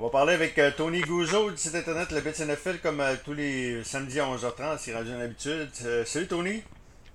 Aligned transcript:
On 0.00 0.04
va 0.04 0.10
parler 0.10 0.34
avec 0.34 0.56
euh, 0.60 0.70
Tony 0.70 1.00
Gouzeau 1.00 1.50
du 1.50 1.56
site 1.56 1.74
internet 1.74 2.12
Le 2.12 2.20
Bits 2.20 2.40
NFL 2.40 2.78
comme 2.80 3.00
euh, 3.00 3.16
tous 3.24 3.32
les 3.32 3.82
samedis 3.82 4.20
à 4.20 4.26
11h30, 4.26 4.78
c'est 4.78 4.94
rendu 4.94 5.10
une 5.10 5.20
habitude. 5.20 5.70
Euh, 5.84 6.04
salut 6.04 6.28
Tony. 6.28 6.62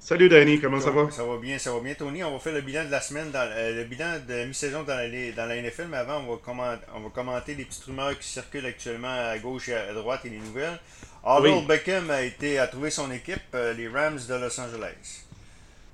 Salut 0.02 0.28
Danny, 0.28 0.60
comment 0.60 0.82
ça 0.82 0.92
va? 0.92 1.10
Ça 1.10 1.24
va 1.24 1.38
bien, 1.38 1.58
ça 1.58 1.72
va 1.72 1.80
bien 1.80 1.94
Tony. 1.94 2.26
On 2.26 2.34
va 2.34 2.40
faire 2.40 2.54
le 2.54 2.60
bilan 2.60 2.84
de 2.84 2.92
la 2.92 3.00
semaine, 3.00 3.32
dans, 3.32 3.50
le 3.50 3.86
bilan 3.86 4.20
de 4.28 4.48
mi-saison 4.48 4.84
dans 4.84 4.98
la, 4.98 5.08
dans 5.32 5.46
la 5.46 5.62
NFL, 5.62 5.86
mais 5.90 5.96
avant 5.96 6.26
on 6.28 6.34
va, 6.34 6.42
commenter, 6.44 6.86
on 6.94 7.00
va 7.00 7.10
commenter 7.10 7.56
les 7.56 7.64
petites 7.64 7.86
rumeurs 7.86 8.20
qui 8.20 8.28
circulent 8.28 8.66
actuellement 8.66 9.30
à 9.32 9.38
gauche 9.38 9.70
et 9.70 9.76
à 9.76 9.94
droite 9.94 10.26
et 10.26 10.30
les 10.30 10.40
nouvelles. 10.40 10.78
Arnold 11.24 11.66
Beckham 11.66 12.12
a, 12.12 12.22
été, 12.22 12.60
a 12.60 12.68
trouvé 12.68 12.90
son 12.90 13.10
équipe, 13.14 13.56
les 13.78 13.88
Rams 13.88 14.20
de 14.28 14.34
Los 14.34 14.60
Angeles. 14.60 15.24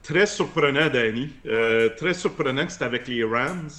Très 0.02 0.26
surprenant 0.26 0.90
Danny, 0.90 1.30
très 1.98 2.16
surprenant 2.16 2.66
que 2.66 2.72
c'était 2.72 2.86
avec 2.86 3.08
les 3.08 3.24
Rams. 3.24 3.70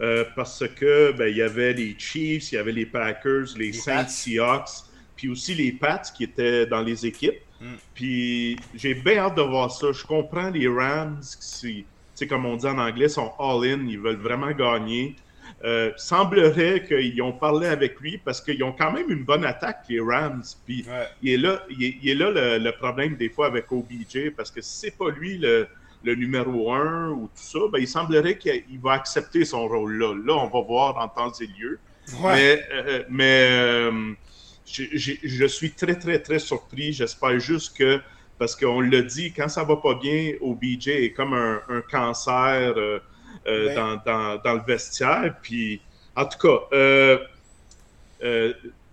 Euh, 0.00 0.24
parce 0.34 0.64
que 0.68 1.12
ben, 1.12 1.28
il 1.28 1.36
y 1.36 1.42
avait 1.42 1.72
les 1.72 1.94
Chiefs, 1.98 2.52
il 2.52 2.56
y 2.56 2.58
avait 2.58 2.72
les 2.72 2.86
Packers, 2.86 3.46
les, 3.56 3.72
Saints 3.72 4.08
Seahawks, 4.08 4.84
puis 5.16 5.28
aussi 5.28 5.54
les 5.54 5.72
Pats 5.72 6.02
qui 6.14 6.24
étaient 6.24 6.66
dans 6.66 6.82
les 6.82 7.06
équipes. 7.06 7.40
Hmm. 7.60 7.76
Puis 7.94 8.56
j'ai 8.74 8.94
bien 8.94 9.18
hâte 9.18 9.36
de 9.36 9.42
voir 9.42 9.70
ça. 9.70 9.92
Je 9.92 10.04
comprends 10.04 10.50
les 10.50 10.68
Rams, 10.68 11.20
qui, 11.40 11.86
comme 12.28 12.46
on 12.46 12.56
dit 12.56 12.66
en 12.66 12.78
anglais, 12.78 13.08
sont 13.08 13.32
all-in, 13.38 13.86
ils 13.86 13.98
veulent 13.98 14.16
vraiment 14.16 14.50
gagner. 14.50 15.16
Euh, 15.62 15.92
semblerait 15.96 16.84
qu'ils 16.84 17.22
ont 17.22 17.32
parlé 17.32 17.68
avec 17.68 17.98
lui 18.00 18.18
parce 18.18 18.40
qu'ils 18.40 18.62
ont 18.64 18.72
quand 18.72 18.92
même 18.92 19.10
une 19.10 19.24
bonne 19.24 19.44
attaque, 19.44 19.84
les 19.88 20.00
Rams. 20.00 20.42
Puis 20.66 20.84
il 21.22 21.30
est 21.30 21.36
là, 21.36 21.62
il 21.70 22.08
est, 22.08 22.14
là 22.14 22.58
le, 22.58 22.70
problème 22.72 23.16
des 23.16 23.30
fois 23.30 23.46
avec 23.46 23.70
OBJ 23.70 24.30
parce 24.36 24.50
que 24.50 24.60
si 24.60 24.80
c'est 24.80 24.98
pas 24.98 25.08
lui 25.10 25.38
le, 25.38 25.68
le 26.04 26.14
numéro 26.14 26.72
un 26.72 27.10
ou 27.10 27.26
tout 27.26 27.30
ça, 27.34 27.58
ben, 27.72 27.78
il 27.78 27.88
semblerait 27.88 28.36
qu'il 28.36 28.80
va 28.82 28.92
accepter 28.92 29.44
son 29.44 29.66
rôle-là. 29.66 30.14
Là, 30.14 30.34
on 30.34 30.48
va 30.48 30.66
voir 30.66 30.98
en 30.98 31.08
temps 31.08 31.32
et 31.40 31.46
lieu. 31.46 31.78
Mais, 32.22 32.62
euh, 32.72 33.04
mais 33.08 33.48
euh, 33.50 34.12
je, 34.66 35.46
suis 35.46 35.70
très, 35.72 35.94
très, 35.98 36.18
très 36.18 36.38
surpris. 36.38 36.92
J'espère 36.92 37.38
juste 37.38 37.76
que, 37.76 38.00
parce 38.38 38.54
qu'on 38.54 38.80
l'a 38.80 39.02
dit, 39.02 39.32
quand 39.32 39.48
ça 39.48 39.64
va 39.64 39.76
pas 39.76 39.94
bien, 39.94 40.34
OBJ 40.40 40.88
est 40.88 41.12
comme 41.12 41.32
un, 41.32 41.80
cancer 41.90 42.74
euh, 42.76 43.00
dans, 43.46 44.36
dans, 44.44 44.54
le 44.54 44.62
vestiaire. 44.66 45.34
Puis, 45.42 45.80
en 46.14 46.26
tout 46.26 46.38
cas, 46.38 47.18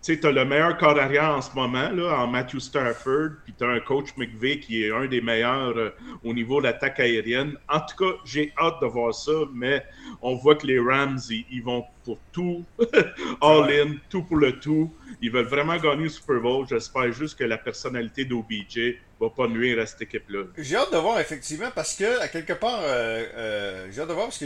tu 0.01 0.19
as 0.23 0.31
le 0.31 0.45
meilleur 0.45 0.77
corps 0.77 0.97
arrière 0.99 1.29
en 1.29 1.41
ce 1.41 1.53
moment, 1.53 1.89
là, 1.91 2.19
en 2.19 2.27
Matthew 2.27 2.59
Stafford, 2.59 3.29
puis 3.43 3.53
tu 3.57 3.63
as 3.63 3.67
un 3.67 3.79
coach 3.79 4.09
McVeigh 4.17 4.59
qui 4.59 4.83
est 4.83 4.91
un 4.91 5.05
des 5.05 5.21
meilleurs 5.21 5.77
euh, 5.77 5.89
au 6.23 6.33
niveau 6.33 6.59
de 6.59 6.65
l'attaque 6.65 6.99
aérienne. 6.99 7.55
En 7.69 7.79
tout 7.81 7.95
cas, 7.97 8.17
j'ai 8.25 8.51
hâte 8.57 8.81
de 8.81 8.87
voir 8.87 9.13
ça, 9.13 9.31
mais 9.53 9.85
on 10.21 10.35
voit 10.35 10.55
que 10.55 10.65
les 10.65 10.79
Rams, 10.79 11.19
ils, 11.29 11.61
vont 11.61 11.85
pour 12.03 12.17
tout, 12.31 12.65
all-in, 13.41 13.95
tout 14.09 14.23
pour 14.23 14.37
le 14.37 14.59
tout. 14.59 14.91
Ils 15.21 15.31
veulent 15.31 15.45
vraiment 15.45 15.77
gagner 15.77 16.03
le 16.03 16.09
Super 16.09 16.39
Bowl. 16.39 16.65
J'espère 16.67 17.11
juste 17.11 17.37
que 17.37 17.43
la 17.43 17.59
personnalité 17.59 18.25
d'OBJ 18.25 18.95
va 19.19 19.29
pas 19.29 19.47
nuire 19.47 19.79
à 19.79 19.85
cette 19.85 20.01
équipe-là. 20.01 20.45
J'ai 20.57 20.75
hâte 20.75 20.91
de 20.91 20.97
voir, 20.97 21.19
effectivement, 21.19 21.69
parce 21.73 21.95
que, 21.95 22.19
à 22.21 22.27
quelque 22.27 22.53
part, 22.53 22.79
euh, 22.81 23.25
euh, 23.35 23.87
j'ai 23.91 24.01
hâte 24.01 24.09
de 24.09 24.13
voir 24.13 24.27
parce 24.27 24.39
que 24.39 24.45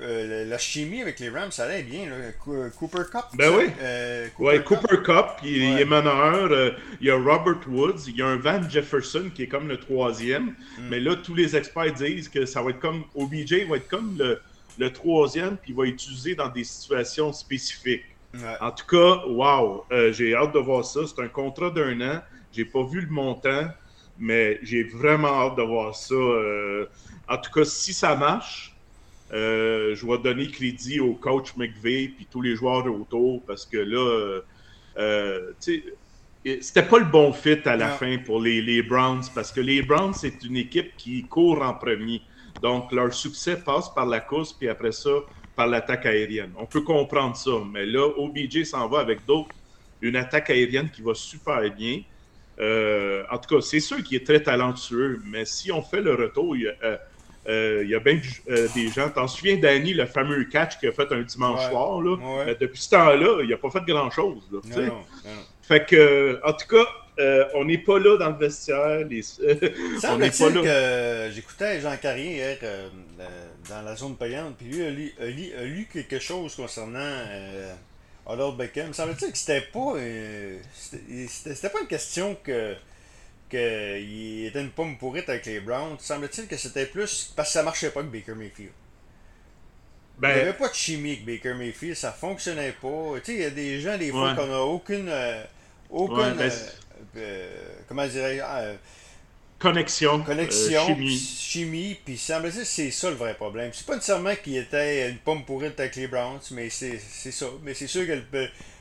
euh, 0.00 0.44
la 0.44 0.58
chimie 0.58 1.02
avec 1.02 1.20
les 1.20 1.28
Rams, 1.28 1.50
ça 1.50 1.64
allait 1.64 1.82
bien. 1.82 2.08
Cooper 2.44 3.02
Cup. 3.10 3.24
Ben 3.34 3.52
oui. 3.56 3.64
Euh, 3.80 4.28
Cooper, 4.36 5.02
Cup, 5.04 5.26
il, 5.42 5.62
est 5.62 5.84
meneur. 5.84 6.50
Euh, 6.50 6.72
il 7.00 7.06
y 7.06 7.10
a 7.10 7.16
Robert 7.16 7.60
Woods. 7.68 8.06
Il 8.08 8.16
y 8.16 8.22
a 8.22 8.26
un 8.26 8.36
Van 8.36 8.68
Jefferson 8.68 9.30
qui 9.34 9.44
est 9.44 9.46
comme 9.46 9.68
le 9.68 9.78
troisième. 9.78 10.46
Mm. 10.78 10.88
Mais 10.88 11.00
là, 11.00 11.16
tous 11.16 11.34
les 11.34 11.56
experts 11.56 11.92
disent 11.94 12.28
que 12.28 12.46
ça 12.46 12.62
va 12.62 12.70
être 12.70 12.80
comme. 12.80 13.04
OBJ 13.14 13.66
va 13.68 13.76
être 13.76 13.88
comme 13.88 14.18
le, 14.18 14.92
troisième, 14.92 15.56
puis 15.56 15.72
il 15.72 15.76
va 15.76 15.86
être 15.86 15.94
utilisé 15.94 16.34
dans 16.34 16.48
des 16.48 16.64
situations 16.64 17.32
spécifiques. 17.32 18.04
En 18.60 18.70
tout 18.70 18.86
cas, 18.86 19.26
wow. 19.26 19.84
j'ai 20.12 20.34
hâte 20.34 20.54
de 20.54 20.60
voir 20.60 20.84
ça. 20.84 21.00
C'est 21.06 21.22
un 21.22 21.28
contrat 21.28 21.70
d'un 21.70 22.00
an. 22.00 22.20
J'ai 22.52 22.64
pas 22.64 22.82
vu 22.84 23.00
le 23.00 23.10
montant, 23.10 23.68
mais 24.18 24.58
j'ai 24.62 24.84
vraiment 24.84 25.28
hâte 25.28 25.56
de 25.56 25.62
voir 25.62 25.94
ça. 25.94 26.14
en 26.14 27.36
tout 27.36 27.50
cas, 27.52 27.64
si 27.64 27.92
ça 27.92 28.16
marche, 28.16 28.69
euh, 29.32 29.94
je 29.94 30.06
vais 30.06 30.18
donner 30.18 30.48
crédit 30.48 31.00
au 31.00 31.14
coach 31.14 31.56
McVeigh 31.56 32.08
puis 32.08 32.26
tous 32.30 32.42
les 32.42 32.56
joueurs 32.56 32.86
autour 32.86 33.42
parce 33.46 33.64
que 33.64 33.76
là, 33.76 33.98
euh, 33.98 34.40
euh 34.98 35.52
c'était 36.62 36.82
pas 36.82 36.98
le 36.98 37.04
bon 37.04 37.34
fit 37.34 37.58
à 37.66 37.76
la 37.76 37.88
fin 37.88 38.16
pour 38.16 38.40
les, 38.40 38.62
les, 38.62 38.82
Browns 38.82 39.24
parce 39.34 39.52
que 39.52 39.60
les 39.60 39.82
Browns, 39.82 40.14
c'est 40.14 40.42
une 40.42 40.56
équipe 40.56 40.96
qui 40.96 41.22
court 41.24 41.60
en 41.60 41.74
premier. 41.74 42.22
Donc, 42.62 42.92
leur 42.92 43.12
succès 43.12 43.56
passe 43.56 43.92
par 43.94 44.06
la 44.06 44.20
course 44.20 44.54
puis 44.54 44.66
après 44.68 44.92
ça, 44.92 45.10
par 45.54 45.66
l'attaque 45.66 46.06
aérienne. 46.06 46.52
On 46.56 46.64
peut 46.64 46.80
comprendre 46.80 47.36
ça, 47.36 47.50
mais 47.70 47.84
là, 47.84 48.06
OBJ 48.16 48.64
s'en 48.64 48.88
va 48.88 49.00
avec 49.00 49.26
d'autres, 49.26 49.50
une 50.00 50.16
attaque 50.16 50.48
aérienne 50.48 50.90
qui 50.90 51.02
va 51.02 51.12
super 51.12 51.60
bien. 51.74 52.00
Euh, 52.58 53.22
en 53.30 53.36
tout 53.38 53.56
cas, 53.56 53.60
c'est 53.60 53.80
sûr 53.80 54.02
qu'il 54.02 54.16
est 54.16 54.26
très 54.26 54.42
talentueux, 54.42 55.20
mais 55.26 55.44
si 55.44 55.70
on 55.70 55.82
fait 55.82 56.00
le 56.00 56.14
retour, 56.14 56.56
il, 56.56 56.74
euh, 56.82 56.96
il 57.48 57.88
y 57.88 57.94
a 57.94 58.00
bien 58.00 58.20
euh, 58.48 58.68
des 58.74 58.88
gens. 58.88 59.08
T'en 59.10 59.26
souviens, 59.26 59.56
Danny, 59.56 59.94
le 59.94 60.06
fameux 60.06 60.44
catch 60.44 60.78
qu'il 60.78 60.88
a 60.88 60.92
fait 60.92 61.10
un 61.10 61.22
dimanche 61.22 61.68
soir? 61.68 62.00
Là? 62.00 62.16
Euh, 62.46 62.54
depuis 62.60 62.80
ce 62.80 62.90
temps-là, 62.90 63.42
il 63.42 63.48
n'a 63.48 63.56
pas 63.56 63.70
fait 63.70 63.84
grand-chose. 63.86 64.42
Fait 65.62 65.86
que, 65.86 66.40
en 66.44 66.52
tout 66.52 66.66
cas, 66.68 66.86
on 67.54 67.64
n'est 67.64 67.78
pas 67.78 67.98
là 67.98 68.16
dans 68.18 68.30
le 68.30 68.36
vestiaire. 68.36 69.06
Les... 69.08 69.22
on 70.04 70.18
n'est 70.18 70.30
pas 70.30 70.50
là. 70.50 70.62
que 70.62 71.34
j'écoutais 71.34 71.80
Jean 71.80 71.96
Carrier 71.96 72.36
hier 72.36 72.58
dans 73.68 73.82
la 73.82 73.96
zone 73.96 74.16
payante, 74.16 74.56
puis 74.56 74.66
lui 74.66 74.84
a 74.84 74.90
lu, 74.90 75.12
a 75.20 75.62
lu, 75.64 75.88
quelque 75.92 76.18
chose 76.18 76.54
concernant 76.54 77.24
Harold 78.26 78.56
Beckham. 78.56 78.92
Semble-t-il 78.92 79.32
que 79.32 79.38
c'était 79.38 79.62
pas. 79.62 79.94
c'était 81.28 81.68
pas 81.68 81.80
une 81.80 81.88
question 81.88 82.36
que 82.42 82.74
qu'il 83.50 84.46
était 84.46 84.60
une 84.60 84.70
pomme 84.70 84.96
pourrite 84.96 85.28
avec 85.28 85.44
les 85.46 85.60
Browns, 85.60 85.96
semble-t-il 85.98 86.46
que 86.46 86.56
c'était 86.56 86.86
plus 86.86 87.32
parce 87.36 87.48
que 87.48 87.52
ça 87.52 87.62
marchait 87.62 87.90
pas 87.90 88.00
avec 88.00 88.12
Baker 88.12 88.34
Mayfield. 88.34 88.72
Ben, 90.20 90.30
il 90.30 90.34
n'y 90.34 90.40
avait 90.42 90.52
pas 90.52 90.68
de 90.68 90.74
chimie 90.74 91.12
avec 91.12 91.24
Baker 91.24 91.54
Mayfield, 91.54 91.96
ça 91.96 92.12
fonctionnait 92.12 92.72
pas. 92.72 93.14
Tu 93.24 93.32
sais, 93.32 93.34
il 93.34 93.40
y 93.40 93.44
a 93.44 93.50
des 93.50 93.80
gens, 93.80 93.96
des 93.96 94.10
fois, 94.10 94.34
qu'on 94.34 94.46
n'a 94.46 94.60
aucune. 94.60 95.08
Euh, 95.08 95.42
aucune. 95.88 96.34
Ben, 96.34 96.50
euh, 96.50 96.68
euh, 97.16 97.48
comment 97.88 98.06
dirais-je 98.06 98.42
ah, 98.44 98.72
Connexion. 99.58 100.22
Connexion. 100.22 100.86
chimie. 100.86 101.18
Chimie, 101.18 101.98
puis 102.04 102.18
semble-t-il 102.18 102.60
que 102.60 102.66
c'est 102.66 102.90
ça 102.90 103.08
le 103.08 103.16
vrai 103.16 103.34
problème. 103.34 103.70
C'est 103.72 103.86
pas 103.86 103.94
nécessairement 103.94 104.34
qu'il 104.36 104.58
était 104.58 105.08
une 105.10 105.18
pomme 105.18 105.44
pourrite 105.44 105.80
avec 105.80 105.96
les 105.96 106.06
Browns, 106.06 106.40
mais 106.50 106.68
c'est 106.68 106.98
ça. 106.98 107.46
Mais 107.62 107.72
c'est 107.72 107.86
sûr 107.86 108.06
que 108.06 108.22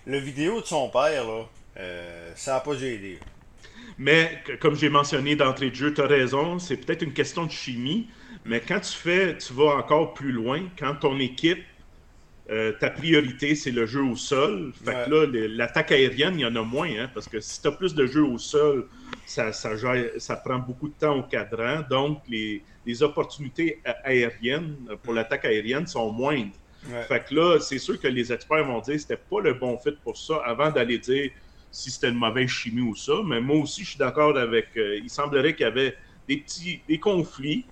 le, 0.06 0.20
vidéo 0.20 0.62
de 0.62 0.66
son 0.66 0.90
père, 0.90 1.24
là, 1.26 1.46
ça 2.36 2.56
n'a 2.56 2.60
pas 2.60 2.74
aidé. 2.74 3.18
Mais 4.00 4.42
comme 4.62 4.76
j'ai 4.76 4.90
mentionné 4.90 5.36
d'entrée 5.36 5.70
de 5.70 5.76
jeu, 5.76 5.94
tu 5.94 6.02
as 6.02 6.08
raison, 6.08 6.58
c'est 6.58 6.78
peut-être 6.78 7.02
une 7.02 7.12
question 7.12 7.46
de 7.46 7.52
chimie, 7.52 8.08
mais 8.46 8.62
quand 8.62 8.80
tu 8.80 8.94
fais, 8.94 9.38
tu 9.38 9.54
vas 9.54 9.76
encore 9.76 10.14
plus 10.14 10.32
loin, 10.32 10.62
quand 10.80 10.96
ton 10.96 11.20
équipe, 11.20 11.60
euh, 12.50 12.72
ta 12.80 12.90
priorité, 12.90 13.54
c'est 13.56 13.72
le 13.72 13.86
jeu 13.86 14.02
au 14.02 14.16
sol. 14.16 14.72
Fait 14.84 15.06
que 15.06 15.10
là, 15.12 15.48
l'attaque 15.50 15.92
aérienne, 15.92 16.36
il 16.36 16.42
y 16.42 16.46
en 16.46 16.56
a 16.56 16.64
moins, 16.64 16.90
hein, 16.98 17.10
parce 17.14 17.28
que 17.28 17.42
si 17.42 17.62
tu 17.62 17.68
as 17.68 17.74
plus 17.74 17.94
de 17.94 18.08
jeu 18.08 18.24
au 18.24 18.38
sol, 18.38 18.88
ça, 19.26 19.52
ça, 19.52 19.72
ça, 20.18 20.36
prend 20.38 20.58
beaucoup 20.58 20.88
de 20.88 20.94
temps 20.94 21.20
au 21.20 21.24
cadran. 21.24 21.82
Donc, 21.90 22.22
les, 22.28 22.64
les 22.86 23.04
opportunités 23.04 23.82
aériennes 24.04 24.78
pour 25.04 25.14
l'attaque 25.14 25.46
aérienne 25.46 25.86
sont 25.86 26.12
moindres. 26.12 26.56
Fait 27.08 27.24
que 27.26 27.36
là, 27.36 27.60
c'est 27.60 27.78
sûr 27.78 28.00
que 28.00 28.08
les 28.08 28.32
experts 28.32 28.66
vont 28.66 28.80
dire 28.80 28.96
que 28.96 29.02
c'était 29.02 29.18
pas 29.18 29.42
le 29.42 29.54
bon 29.54 29.78
fit 29.78 29.92
pour 30.04 30.18
ça 30.18 30.38
avant 30.46 30.72
d'aller 30.72 30.98
dire 30.98 31.30
si 31.72 31.92
c'était 31.92 32.10
une 32.10 32.18
mauvaise 32.18 32.50
chimie 32.50 32.82
ou 32.82 32.96
ça. 32.96 33.14
Mais 33.26 33.42
moi 33.42 33.58
aussi, 33.58 33.84
je 33.84 33.90
suis 33.92 34.00
d'accord 34.00 34.38
avec. 34.38 34.70
Euh, 34.78 35.00
il 35.02 35.10
semblerait 35.10 35.56
qu'il 35.56 35.64
y 35.64 35.68
avait 35.68 35.96
des 36.28 36.38
petits 36.38 36.82
des 36.88 37.00
conflits, 37.00 37.66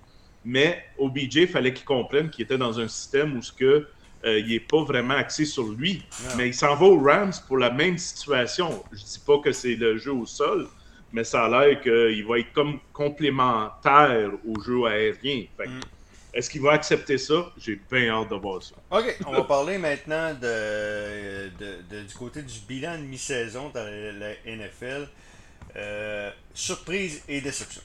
mais 0.44 0.84
OBJ, 0.98 1.36
il 1.36 1.48
fallait 1.48 1.72
qu'il 1.72 1.84
comprenne 1.84 2.30
qu'il 2.30 2.44
était 2.44 2.58
dans 2.58 2.78
un 2.80 2.88
système 2.88 3.36
où 3.36 3.42
ce 3.42 3.52
que, 3.52 3.88
euh, 4.24 4.38
il 4.38 4.48
n'est 4.48 4.60
pas 4.60 4.82
vraiment 4.82 5.14
axé 5.14 5.44
sur 5.44 5.68
lui. 5.68 6.02
Mais 6.36 6.48
il 6.48 6.54
s'en 6.54 6.74
va 6.74 6.86
aux 6.86 7.00
Rams 7.00 7.32
pour 7.46 7.58
la 7.58 7.70
même 7.70 7.98
situation. 7.98 8.84
Je 8.92 9.02
ne 9.02 9.06
dis 9.06 9.22
pas 9.24 9.38
que 9.38 9.52
c'est 9.52 9.76
le 9.76 9.96
jeu 9.96 10.12
au 10.12 10.26
sol, 10.26 10.66
mais 11.12 11.24
ça 11.24 11.44
a 11.44 11.48
l'air 11.48 11.80
qu'il 11.80 12.26
va 12.26 12.38
être 12.38 12.52
comme 12.52 12.80
complémentaire 12.92 14.30
au 14.46 14.60
jeu 14.60 14.84
aérien. 14.86 15.44
Fait 15.56 15.68
mm. 15.68 15.80
Est-ce 16.38 16.50
qu'il 16.50 16.62
va 16.62 16.70
accepter 16.70 17.18
ça? 17.18 17.52
J'ai 17.58 17.80
bien 17.90 18.10
hâte 18.10 18.30
de 18.30 18.36
voir 18.36 18.62
ça. 18.62 18.76
OK, 18.92 19.18
on 19.26 19.32
va 19.32 19.42
parler 19.42 19.76
maintenant 19.76 20.32
de, 20.40 21.48
du 21.48 22.14
côté 22.16 22.42
du 22.42 22.60
bilan 22.68 22.96
de 22.96 23.02
mi-saison 23.02 23.72
dans 23.74 23.82
la, 23.82 24.34
NFL. 24.46 25.08
Euh, 25.74 26.30
surprise 26.54 27.24
et 27.28 27.40
déception. 27.40 27.82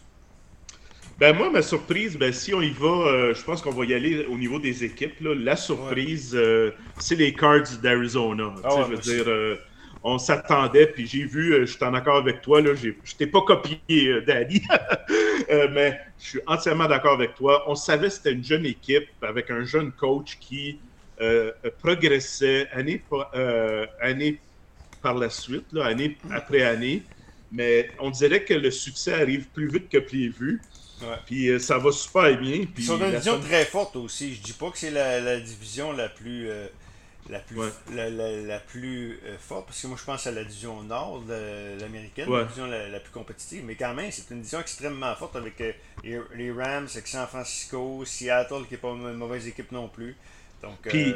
Ben 1.17 1.35
moi, 1.35 1.49
ma 1.49 1.63
surprise, 1.63 2.15
ben 2.15 2.31
si 2.31 2.53
on 2.53 2.61
y 2.61 2.69
va, 2.69 2.87
euh, 2.87 3.33
je 3.33 3.43
pense 3.43 3.59
qu'on 3.59 3.71
va 3.71 3.85
y 3.85 3.93
aller 3.95 4.27
au 4.27 4.37
niveau 4.37 4.59
des 4.59 4.83
équipes. 4.83 5.15
La 5.21 5.55
surprise, 5.55 6.35
euh, 6.35 6.73
c'est 6.99 7.15
les 7.15 7.33
Cards 7.33 7.79
d'Arizona. 7.81 8.53
Ah 8.63 8.85
je 8.87 8.93
veux 8.93 8.97
dire, 8.99 9.57
on 10.03 10.17
s'attendait, 10.17 10.87
puis 10.87 11.07
j'ai 11.07 11.25
vu, 11.25 11.55
je 11.61 11.71
suis 11.71 11.83
en 11.83 11.93
accord 11.93 12.17
avec 12.17 12.41
toi, 12.41 12.61
là, 12.61 12.71
je 12.75 13.15
t'ai 13.15 13.27
pas 13.27 13.41
copié, 13.41 14.21
Danny. 14.25 14.61
Euh, 15.49 15.67
mais 15.71 15.99
je 16.19 16.29
suis 16.29 16.39
entièrement 16.47 16.87
d'accord 16.87 17.13
avec 17.13 17.35
toi. 17.35 17.65
On 17.67 17.75
savait 17.75 18.07
que 18.07 18.13
c'était 18.13 18.31
une 18.31 18.43
jeune 18.43 18.65
équipe 18.65 19.09
avec 19.21 19.51
un 19.51 19.65
jeune 19.65 19.91
coach 19.91 20.37
qui, 20.39 20.79
progressait 21.79 22.69
année, 22.71 23.03
année 23.99 24.39
par 25.01 25.15
la 25.15 25.29
suite, 25.29 25.65
là, 25.73 25.85
année 25.85 26.17
après 26.31 26.63
année. 26.63 27.03
Mais 27.51 27.89
on 27.99 28.09
dirait 28.09 28.43
que 28.43 28.53
le 28.53 28.71
succès 28.71 29.13
arrive 29.13 29.47
plus 29.49 29.67
vite 29.67 29.89
que 29.89 29.99
prévu. 29.99 30.61
Puis 31.25 31.49
euh, 31.49 31.59
ça 31.59 31.77
va 31.77 31.91
super 31.91 32.37
bien. 32.37 32.65
Puis 32.65 32.83
Ils 32.83 32.85
sont 32.85 32.97
une 32.97 33.11
division 33.11 33.39
très 33.39 33.65
forte 33.65 33.95
aussi. 33.95 34.33
Je 34.35 34.41
dis 34.41 34.53
pas 34.53 34.71
que 34.71 34.77
c'est 34.77 34.91
la, 34.91 35.39
division 35.39 35.91
la 35.91 36.09
plus. 36.09 36.49
Euh, 36.49 36.67
la 37.29 37.39
plus, 37.39 37.57
la, 37.93 38.59
plus 38.59 39.19
euh, 39.25 39.37
forte, 39.39 39.67
parce 39.67 39.81
que 39.81 39.87
moi 39.87 39.97
je 39.99 40.05
pense 40.05 40.27
à 40.27 40.31
la 40.31 40.43
division 40.43 40.83
nord 40.83 41.21
de 41.21 41.79
l'américaine, 41.79 42.29
la 42.29 42.43
division 42.43 42.65
la, 42.65 42.99
plus 42.99 43.11
compétitive, 43.11 43.63
mais 43.65 43.75
quand 43.75 43.93
même 43.93 44.11
c'est 44.11 44.29
une 44.31 44.39
division 44.39 44.59
extrêmement 44.59 45.15
forte 45.15 45.35
avec 45.35 45.61
les, 46.03 46.51
Rams, 46.51 46.87
avec 46.91 47.07
San 47.07 47.27
Francisco, 47.27 48.03
Seattle 48.05 48.65
qui 48.67 48.73
n'est 48.73 48.79
pas 48.79 48.89
une 48.89 49.13
mauvaise 49.13 49.47
équipe 49.47 49.71
non 49.71 49.87
plus. 49.87 50.15
Donc, 50.61 50.77
puis, 50.83 51.13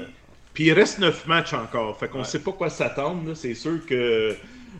puis 0.54 0.66
il 0.66 0.74
reste 0.74 1.00
neuf 1.00 1.26
matchs 1.28 1.54
encore, 1.54 1.98
fait 1.98 2.08
qu'on 2.08 2.20
ne 2.20 2.24
sait 2.24 2.40
pas 2.40 2.52
quoi 2.52 2.70
s'attendre, 2.70 3.34
c'est 3.34 3.56
sûr 3.56 3.86
que 3.86 4.36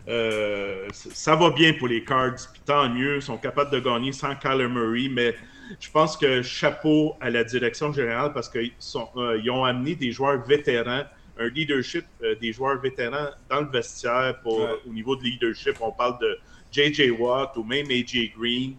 euh, 0.08 0.88
ça 0.92 1.36
va 1.36 1.50
bien 1.50 1.74
pour 1.74 1.88
les 1.88 2.04
Cards, 2.04 2.36
puis 2.52 2.62
tant 2.64 2.88
mieux, 2.88 3.16
ils 3.16 3.22
sont 3.22 3.36
capables 3.36 3.70
de 3.70 3.80
gagner 3.80 4.12
sans 4.12 4.34
Kyler 4.34 4.68
Murray, 4.68 5.08
mais 5.10 5.34
je 5.80 5.90
pense 5.90 6.16
que 6.16 6.42
chapeau 6.42 7.16
à 7.20 7.30
la 7.30 7.44
direction 7.44 7.92
générale 7.92 8.32
parce 8.32 8.48
qu'ils 8.48 8.72
euh, 9.16 9.50
ont 9.50 9.64
amené 9.64 9.94
des 9.94 10.12
joueurs 10.12 10.42
vétérans, 10.46 11.04
un 11.38 11.48
leadership 11.48 12.04
euh, 12.22 12.34
des 12.36 12.52
joueurs 12.52 12.80
vétérans 12.80 13.30
dans 13.48 13.60
le 13.60 13.68
vestiaire 13.68 14.38
pour, 14.42 14.60
au 14.86 14.92
niveau 14.92 15.16
de 15.16 15.24
leadership. 15.24 15.76
On 15.80 15.92
parle 15.92 16.18
de 16.20 16.38
J.J. 16.72 17.10
Watt 17.10 17.56
ou 17.56 17.64
même 17.64 17.86
A.J. 17.86 18.32
Green. 18.36 18.76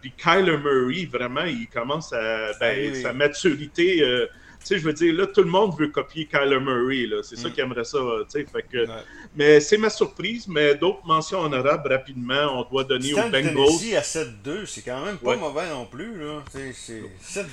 puis 0.00 0.12
Kyler 0.16 0.58
Murray, 0.58 1.06
vraiment, 1.06 1.44
il 1.44 1.68
commence 1.68 2.12
à. 2.12 2.52
Ben, 2.60 2.94
sa 2.94 3.12
maturité 3.12 4.02
sais, 4.68 4.78
je 4.78 4.84
veux 4.84 4.92
dire, 4.92 5.14
là, 5.14 5.26
tout 5.26 5.42
le 5.42 5.50
monde 5.50 5.76
veut 5.78 5.88
copier 5.88 6.26
Kyler 6.26 6.60
Murray. 6.60 7.08
C'est 7.22 7.36
ça 7.36 7.48
mm. 7.48 7.52
qui 7.52 7.60
aimerait 7.60 7.84
ça. 7.84 7.98
Fait 8.32 8.44
que, 8.44 8.86
Mais 9.36 9.60
c'est 9.60 9.78
ma 9.78 9.90
surprise. 9.90 10.46
Mais 10.48 10.74
d'autres 10.74 11.06
mentions 11.06 11.40
honorables, 11.40 11.92
rapidement, 11.92 12.60
on 12.60 12.70
doit 12.70 12.84
donner 12.84 13.12
aux 13.14 13.16
Bengals. 13.16 13.96
à 13.96 14.02
7-2, 14.02 14.66
c'est 14.66 14.82
quand 14.82 15.04
même 15.04 15.18
pas 15.18 15.36
mauvais 15.36 15.68
non 15.70 15.86
plus. 15.86 16.14
C'est 16.72 17.02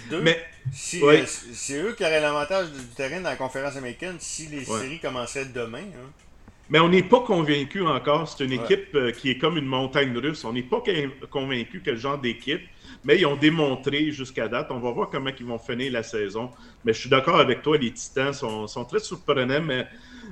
7-2. 0.10 0.22
Mais 0.22 0.42
si, 0.74 1.04
euh, 1.04 1.24
c'est 1.26 1.82
eux 1.82 1.94
qui 1.94 2.04
auraient 2.04 2.22
l'avantage 2.22 2.72
du 2.72 2.86
terrain 2.96 3.20
dans 3.22 3.30
la 3.30 3.36
conférence 3.36 3.76
américaine 3.76 4.18
si 4.20 4.48
les 4.48 4.64
séries 4.64 5.00
commenceraient 5.00 5.46
demain. 5.46 5.80
Hein. 5.80 6.12
Mais 6.72 6.80
on 6.80 6.90
n'est 6.90 7.04
pas 7.04 7.20
convaincu 7.20 7.82
encore. 7.82 8.28
C'est 8.28 8.46
une 8.46 8.54
équipe 8.54 8.96
euh, 8.96 9.12
qui 9.12 9.30
est 9.30 9.38
comme 9.38 9.58
une 9.58 9.66
montagne 9.66 10.18
russe. 10.18 10.44
On 10.46 10.54
n'est 10.54 10.64
pas 10.64 10.82
convaincu 11.30 11.82
quel 11.84 11.98
genre 11.98 12.18
d'équipe 12.18 12.62
mais 13.04 13.20
ils 13.20 13.26
ont 13.26 13.36
démontré 13.36 14.12
jusqu'à 14.12 14.48
date. 14.48 14.68
On 14.70 14.80
va 14.80 14.92
voir 14.92 15.10
comment 15.10 15.32
ils 15.38 15.46
vont 15.46 15.58
finir 15.58 15.92
la 15.92 16.04
saison. 16.04 16.52
Mais 16.86 16.94
je 16.94 17.00
suis 17.00 17.10
d'accord 17.10 17.40
avec 17.40 17.62
toi, 17.62 17.78
les 17.78 17.92
Titans 17.92 18.34
sont, 18.34 18.86
très 18.86 19.00
surprenants, 19.00 19.62
mais 19.62 19.88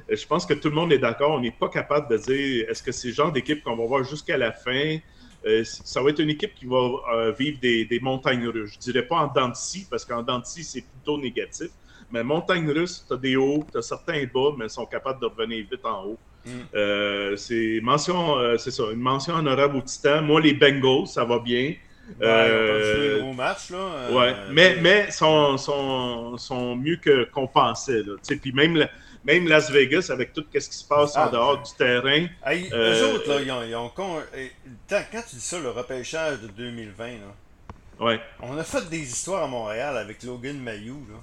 je 0.10 0.26
pense 0.26 0.46
que 0.46 0.54
tout 0.54 0.70
le 0.70 0.76
monde 0.76 0.94
est 0.94 1.00
d'accord. 1.00 1.32
On 1.32 1.40
n'est 1.40 1.52
pas 1.52 1.70
capable 1.70 2.10
de 2.10 2.18
dire 2.18 2.70
est-ce 2.70 2.84
que 2.84 2.92
c'est 2.92 3.10
le 3.10 3.14
genre 3.14 3.32
d'équipe 3.32 3.64
qu'on 3.64 3.76
va 3.76 3.86
voir 3.86 4.04
jusqu'à 4.04 4.38
la 4.38 4.52
fin? 4.52 4.98
Euh, 5.46 5.64
ça 5.64 6.02
va 6.02 6.10
être 6.10 6.20
une 6.20 6.32
équipe 6.32 6.54
qui 6.54 6.66
va 6.66 6.90
euh, 7.14 7.32
vivre 7.32 7.60
des, 7.60 8.00
montagnes 8.02 8.48
russes. 8.48 8.74
Je 8.74 8.80
dirais 8.80 9.08
pas 9.08 9.18
en 9.18 9.28
dents 9.28 9.54
parce 9.90 10.06
qu'en 10.06 10.22
dents 10.22 10.42
c'est 10.44 10.82
plutôt 10.82 11.18
négatif. 11.18 11.70
Mais 12.12 12.24
montagne 12.24 12.70
russe, 12.70 13.06
tu 13.08 13.14
as 13.14 13.18
des 13.18 13.36
hauts, 13.36 13.66
tu 13.72 13.78
as 13.78 13.84
certains 13.84 14.26
bas, 14.26 14.50
mais 14.58 14.66
ils 14.66 14.70
sont 14.70 14.86
capables 14.86 15.22
de 15.22 15.28
revenir 15.28 15.66
vite 15.70 15.86
en 15.86 16.06
haut. 16.06 16.18
Mm. 16.46 16.50
Euh, 16.76 17.36
c'est 17.36 17.80
mention, 17.82 18.58
c'est 18.58 18.72
ça, 18.72 18.84
une 18.92 19.02
mention 19.02 19.36
honorable 19.36 19.78
aux 19.78 19.82
Titans. 19.82 20.26
Moi, 20.26 20.42
les 20.42 20.54
Bengals, 20.54 21.08
ça 21.08 21.26
va 21.26 21.40
bien. 21.40 21.74
Euh, 22.22 23.34
match, 23.34 23.70
là. 23.70 23.78
Euh, 23.78 24.14
ouais, 24.14 24.36
mais, 24.52 24.78
mais 24.82 25.12
sont, 25.12 25.58
sont, 25.58 26.38
sont 26.38 26.76
mieux 26.76 26.98
que 26.98 27.26
qu'on 27.26 27.48
pensait. 27.48 28.04
Là. 28.04 28.14
Puis 28.42 28.52
même, 28.52 28.88
même 29.24 29.48
Las 29.48 29.72
Vegas, 29.72 30.10
avec 30.12 30.34
tout 30.34 30.44
ce 30.54 30.70
qui 30.70 30.76
se 30.76 30.88
passe 30.88 31.16
en 31.16 31.26
ah, 31.26 31.30
dehors 31.30 31.62
du 31.62 31.72
terrain. 31.78 32.28
Hey, 32.46 32.70
euh, 32.74 32.96
eux 32.96 33.16
autres, 33.16 33.30
là, 33.30 33.42
ils 33.42 33.52
ont, 33.52 33.64
ils 33.64 33.76
ont 33.76 33.92
quand 33.96 35.22
tu 35.30 35.36
dis 35.36 35.42
ça, 35.42 35.60
le 35.60 35.70
repêchage 35.70 36.42
de 36.42 36.48
2020, 36.48 37.06
là, 37.06 38.06
ouais. 38.06 38.20
on 38.42 38.58
a 38.58 38.64
fait 38.64 38.88
des 38.90 39.02
histoires 39.02 39.44
à 39.44 39.48
Montréal 39.48 39.98
avec 39.98 40.24
Logan 40.24 40.58
Mayou. 40.58 41.06
Là. 41.10 41.18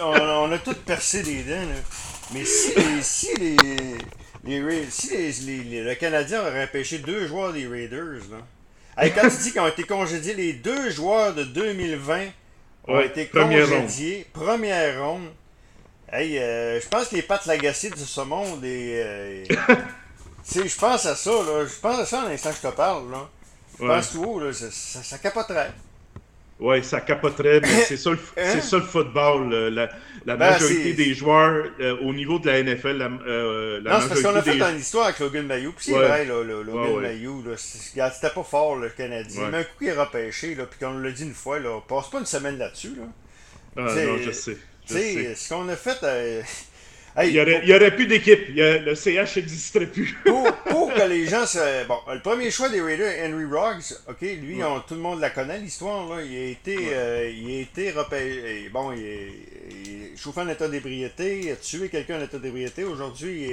On, 0.00 0.52
a 0.52 0.58
tous 0.58 0.74
percé 0.74 1.22
des 1.22 1.42
dents. 1.42 1.54
Là. 1.54 1.74
Mais 2.32 2.44
si 2.44 2.74
les, 2.74 3.02
si 3.02 3.34
les, 3.36 3.56
les, 4.44 4.90
si 4.90 5.08
les, 5.46 5.82
le 5.82 5.94
Canadien 5.94 6.40
aurait 6.40 6.66
repêché 6.66 6.98
deux 6.98 7.26
joueurs 7.26 7.52
des 7.52 7.66
Raiders, 7.66 8.22
là, 8.30 9.10
quand 9.10 9.28
tu 9.28 9.36
dis 9.42 9.52
qu'ils 9.52 9.60
ont 9.60 9.68
été 9.68 9.84
congédiés, 9.84 10.34
les 10.34 10.52
deux 10.52 10.90
joueurs 10.90 11.34
de 11.34 11.44
2020 11.44 12.26
ont 12.88 13.00
été 13.00 13.26
congédiés. 13.26 14.26
Première 14.32 15.02
ronde. 15.02 15.30
Hey, 16.12 16.38
euh, 16.38 16.80
je 16.80 16.88
pense 16.88 17.08
que 17.08 17.16
les 17.16 17.22
pattes 17.22 17.46
lagacées 17.46 17.90
de 17.90 17.96
ce 17.96 18.20
monde 18.20 18.64
et. 18.64 19.02
Euh, 19.02 19.44
je 20.54 20.76
pense 20.78 21.06
à 21.06 21.16
ça, 21.16 21.30
là. 21.30 21.66
Je 21.66 21.80
pense 21.80 21.98
à 21.98 22.06
ça 22.06 22.22
à 22.22 22.28
l'instant 22.28 22.50
que 22.50 22.56
je 22.56 22.68
te 22.68 22.74
parle, 22.74 23.10
là. 23.10 23.28
Je 23.80 23.86
pense 23.86 24.12
tout 24.12 24.22
haut, 24.22 24.38
là. 24.38 24.52
Ça, 24.52 24.70
ça, 24.70 25.02
ça 25.02 25.18
capoterait. 25.18 25.72
Oui, 26.60 26.84
ça 26.84 27.00
capoterait, 27.00 27.60
mais 27.60 27.82
c'est 27.82 27.96
ça, 27.96 28.10
le, 28.10 28.18
hein? 28.36 28.60
ça 28.60 28.76
le 28.76 28.84
football. 28.84 29.52
La, 29.52 29.88
la 30.24 30.36
ben, 30.36 30.50
majorité 30.50 30.92
des 30.92 31.12
joueurs 31.12 31.66
euh, 31.80 31.96
au 32.00 32.14
niveau 32.14 32.38
de 32.38 32.46
la 32.46 32.62
NFL, 32.62 32.96
la, 32.96 33.10
euh, 33.26 33.80
la 33.82 33.94
non, 33.94 34.00
c'est 34.00 34.08
parce 34.08 34.22
qu'on 34.22 34.36
a 34.36 34.42
fait 34.42 34.58
une 34.58 34.78
histoire 34.78 35.06
avec 35.06 35.18
Logan 35.18 35.46
Mayou. 35.46 35.72
Puis 35.72 35.86
c'est 35.86 35.92
vrai, 35.92 36.24
là, 36.24 36.42
le, 36.42 36.62
Logan 36.62 37.00
Mayou, 37.00 37.44
c'était 37.56 38.30
pas 38.30 38.42
fort, 38.42 38.76
le 38.76 38.88
Canadien. 38.90 39.48
Mais 39.50 39.58
un 39.58 39.64
coup, 39.64 39.70
il 39.82 39.88
est 39.88 39.92
repêché, 39.92 40.54
là, 40.54 40.64
puis 40.66 40.78
qu'on 40.78 40.98
l'a 40.98 41.10
dit 41.10 41.24
une 41.24 41.34
fois, 41.34 41.58
là, 41.58 41.80
passe 41.86 42.08
pas 42.08 42.20
une 42.20 42.26
semaine 42.26 42.58
là-dessus. 42.58 42.94
Là. 42.96 43.04
Ah, 43.76 43.94
non, 43.94 44.18
je 44.18 44.30
sais. 44.30 44.56
Tu 44.86 44.94
sais, 44.94 45.34
ce 45.34 45.48
qu'on 45.48 45.68
a 45.68 45.76
fait. 45.76 45.98
Euh, 46.02 46.42
il 47.22 47.32
n'y 47.32 47.40
aurait, 47.40 47.74
aurait, 47.74 47.94
plus 47.94 48.06
d'équipe. 48.06 48.40
Le 48.56 48.94
CH 48.94 49.36
n'existerait 49.36 49.86
plus. 49.86 50.16
pour, 50.24 50.52
pour, 50.66 50.92
que 50.92 51.02
les 51.02 51.26
gens 51.26 51.46
se. 51.46 51.86
Bon, 51.86 51.98
le 52.12 52.20
premier 52.20 52.50
choix 52.50 52.68
des 52.68 52.80
Raiders, 52.80 53.14
Henry 53.24 53.44
Roggs, 53.44 53.94
OK, 54.08 54.20
lui, 54.20 54.58
tout 54.88 54.94
le 54.94 55.00
monde 55.00 55.20
la 55.20 55.30
connaît, 55.30 55.58
l'histoire. 55.58 56.08
Là. 56.08 56.22
Il 56.22 56.36
a 56.36 56.46
été, 56.46 56.76
euh, 56.92 57.30
il 57.30 57.56
a 57.56 57.60
été 57.60 57.90
repéré. 57.92 58.68
Bon, 58.72 58.92
il 58.92 59.04
est, 59.04 59.28
il 59.70 60.18
chauffé 60.18 60.40
en 60.40 60.48
état 60.48 60.68
d'ébriété, 60.68 61.40
il 61.44 61.50
a 61.50 61.56
tué 61.56 61.88
quelqu'un 61.88 62.18
en 62.18 62.24
état 62.24 62.38
d'ébriété. 62.38 62.84
Aujourd'hui, 62.84 63.50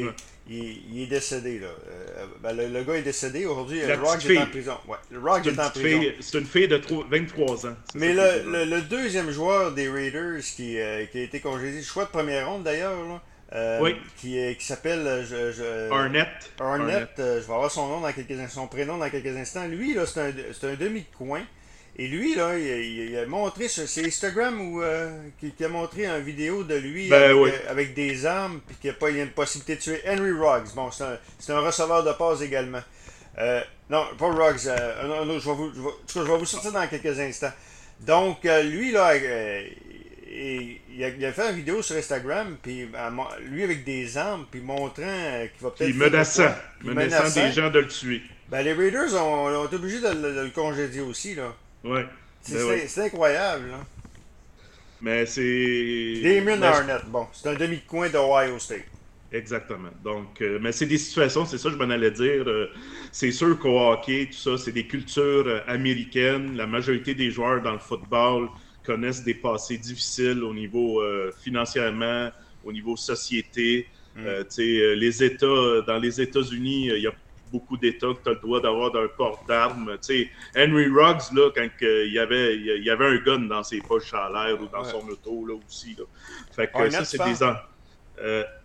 il, 0.49 0.83
il, 0.91 1.03
est 1.03 1.07
décédé. 1.07 1.59
Là. 1.59 1.67
Euh, 1.67 2.25
ben, 2.41 2.53
le, 2.53 2.83
gars 2.83 2.95
est 2.95 3.01
décédé. 3.01 3.45
Aujourd'hui, 3.45 3.81
Roggs 3.93 4.29
est 4.29 4.37
en 4.37 4.45
prison. 4.47 4.77
Ouais, 4.87 4.97
le 5.11 5.19
Roggs 5.19 5.47
est, 5.47 5.59
en 5.59 5.69
prison. 5.69 6.01
C'est 6.19 6.39
une 6.39 6.45
fille 6.45 6.67
de 6.67 6.81
23 7.09 7.67
ans. 7.67 7.75
Mais 7.95 8.13
le, 8.13 8.65
le, 8.65 8.81
deuxième 8.81 9.31
joueur 9.31 9.71
des 9.71 9.89
Raiders 9.89 10.41
qui, 10.41 10.79
euh, 10.79 11.05
qui 11.05 11.19
a 11.19 11.23
été 11.23 11.39
congédié, 11.39 11.81
choix 11.81 12.05
de 12.05 12.09
première 12.09 12.49
ronde 12.49 12.63
d'ailleurs, 12.63 12.97
euh, 13.53 13.80
oui. 13.81 13.95
qui, 14.18 14.56
qui 14.56 14.65
s'appelle 14.65 15.25
je, 15.30 15.92
Arnett. 15.92 16.30
Arnett, 16.59 17.09
euh, 17.19 17.42
je 17.42 17.47
vais 17.47 17.54
avoir 17.54 17.69
son 17.69 17.87
nom 17.87 17.99
dans 17.99 18.11
quelques 18.14 18.49
son 18.49 18.68
prénom 18.68 18.97
dans 18.97 19.09
quelques 19.09 19.35
instants. 19.35 19.68
Lui, 19.68 19.94
là, 19.94 20.06
c'est 20.06 20.21
un, 20.21 20.69
un 20.69 20.75
demi 20.75 21.02
de 21.02 21.18
coin. 21.18 21.42
Et 21.97 22.07
lui, 22.07 22.35
là, 22.35 22.57
il, 22.57 23.18
a 23.18 23.25
montré, 23.25 23.68
c'est 23.68 24.06
Instagram 24.06 24.61
où, 24.61 24.81
euh, 24.81 25.11
qui, 25.40 25.64
a 25.64 25.68
montré 25.68 26.06
une 26.06 26.21
vidéo 26.21 26.64
de 26.64 26.75
lui 26.75 27.09
ben 27.09 27.37
avec, 27.68 27.94
des 27.94 28.25
armes, 28.25 28.61
puis 28.66 28.78
qu'il 28.78 28.90
n'y 28.90 28.95
a 28.95 28.99
pas 28.99 29.09
une 29.09 29.28
possibilité 29.31 29.75
de 29.75 29.81
tuer 29.81 30.02
Henry 30.07 30.31
Ruggs. 30.31 30.73
Bon, 30.73 30.90
c'est 30.90 31.04
un, 31.04 31.57
un, 31.57 31.59
receveur 31.59 32.06
de 32.06 32.14
passe 32.14 32.42
également. 32.42 32.81
non, 33.90 34.06
pas 34.18 34.31
Ruggs, 34.31 34.69
un, 34.69 35.09
autre, 35.09 35.40
je, 35.40 35.49
vais 35.49 35.56
vous, 35.56 35.71
je, 36.07 36.19
vais, 36.21 36.37
vous 36.37 36.45
sortir 36.45 36.71
dans 36.71 36.87
quelques 36.87 37.19
instants. 37.19 37.52
Donc, 37.99 38.45
lui, 38.45 38.94
là, 38.94 39.11
et 40.33 40.81
il 40.95 41.04
a, 41.26 41.31
fait 41.31 41.50
une 41.50 41.57
vidéo 41.57 41.81
sur 41.81 41.97
Instagram, 41.97 42.56
puis 42.61 42.88
lui 43.42 43.64
avec 43.64 43.83
des 43.83 44.18
armes, 44.18 44.45
puis 44.50 44.61
montrant 44.61 44.94
qu'il 44.94 45.61
va 45.61 45.71
peut-être. 45.71 45.90
Puis 45.90 45.94
menaçant, 45.94 46.56
menaçant, 46.83 47.42
des 47.42 47.52
gens 47.52 47.69
de 47.69 47.80
le 47.80 47.88
tuer. 47.88 48.21
Ben, 48.50 48.64
les 48.64 48.73
Raiders 48.73 49.14
ont, 49.14 49.66
été 49.66 49.76
obligés 49.76 50.00
de, 50.00 50.42
le 50.44 50.50
congédier 50.50 51.02
aussi, 51.02 51.35
là. 51.35 51.54
Ouais. 51.83 52.06
C'est 52.42 52.56
ben 52.56 53.06
incroyable, 53.06 53.71
là. 53.71 53.78
Mais 55.02 55.26
c'est. 55.26 56.21
Damien 56.23 56.61
Arnett, 56.61 57.06
bon, 57.07 57.28
c'est 57.33 57.50
un 57.50 57.56
demi-coin 57.56 58.09
d'Ohio 58.09 58.57
State. 58.59 58.85
Exactement. 59.33 59.90
Donc, 60.04 60.42
euh, 60.42 60.59
mais 60.61 60.71
c'est 60.71 60.85
des 60.85 60.97
situations, 60.97 61.45
c'est 61.45 61.57
ça 61.57 61.69
que 61.69 61.76
je 61.76 61.80
m'en 61.80 61.90
allais 61.90 62.11
dire. 62.11 62.44
Euh, 62.47 62.69
c'est 63.11 63.31
sûr 63.31 63.57
qu'au 63.57 63.80
hockey, 63.80 64.28
tout 64.30 64.38
ça, 64.38 64.57
c'est 64.57 64.73
des 64.73 64.85
cultures 64.85 65.47
euh, 65.47 65.59
américaines. 65.68 66.56
La 66.57 66.68
majorité 66.68 67.16
des 67.16 67.31
joueurs 67.31 67.61
dans 67.61 67.71
le 67.71 67.80
football 67.80 68.50
connaissent 68.85 69.23
des 69.23 69.33
passés 69.33 69.78
difficiles 69.78 70.44
au 70.44 70.54
niveau 70.54 71.02
euh, 71.02 71.31
financièrement, 71.44 72.30
au 72.64 72.71
niveau 72.71 72.95
société. 72.95 73.88
Mm. 74.16 74.26
Euh, 74.26 74.44
euh, 74.59 74.95
les 74.95 75.23
États, 75.23 75.81
dans 75.88 75.97
les 75.97 76.21
États-Unis, 76.21 76.88
il 76.95 77.02
y 77.02 77.07
a 77.07 77.14
beaucoup 77.52 77.78
d'États 77.78 78.14
que 78.14 78.23
tu 78.23 78.30
as 78.30 78.33
le 78.33 78.40
droit 78.40 78.61
d'avoir 78.61 78.95
un 78.95 79.07
port 79.07 79.44
d'armes. 79.47 79.97
Henry 80.56 80.88
Ruggs, 80.88 81.33
là, 81.33 81.50
quand 81.54 81.68
il, 81.81 82.14
y 82.14 82.19
avait, 82.19 82.56
il 82.56 82.83
y 82.83 82.90
avait 82.90 83.07
un 83.07 83.18
gun 83.18 83.40
dans 83.40 83.64
ses 83.64 83.80
poches 83.80 84.14
à 84.14 84.30
l'air 84.30 84.61
ou 84.61 84.68
dans 84.68 84.83
son 84.83 85.07
auto 85.07 85.45
là, 85.45 85.56
aussi. 85.68 85.95
Là. 85.97 86.06
Fait 86.54 86.71
que 86.71 86.90
ça, 86.90 87.06
c'est 87.06 87.18
des. 87.18 87.45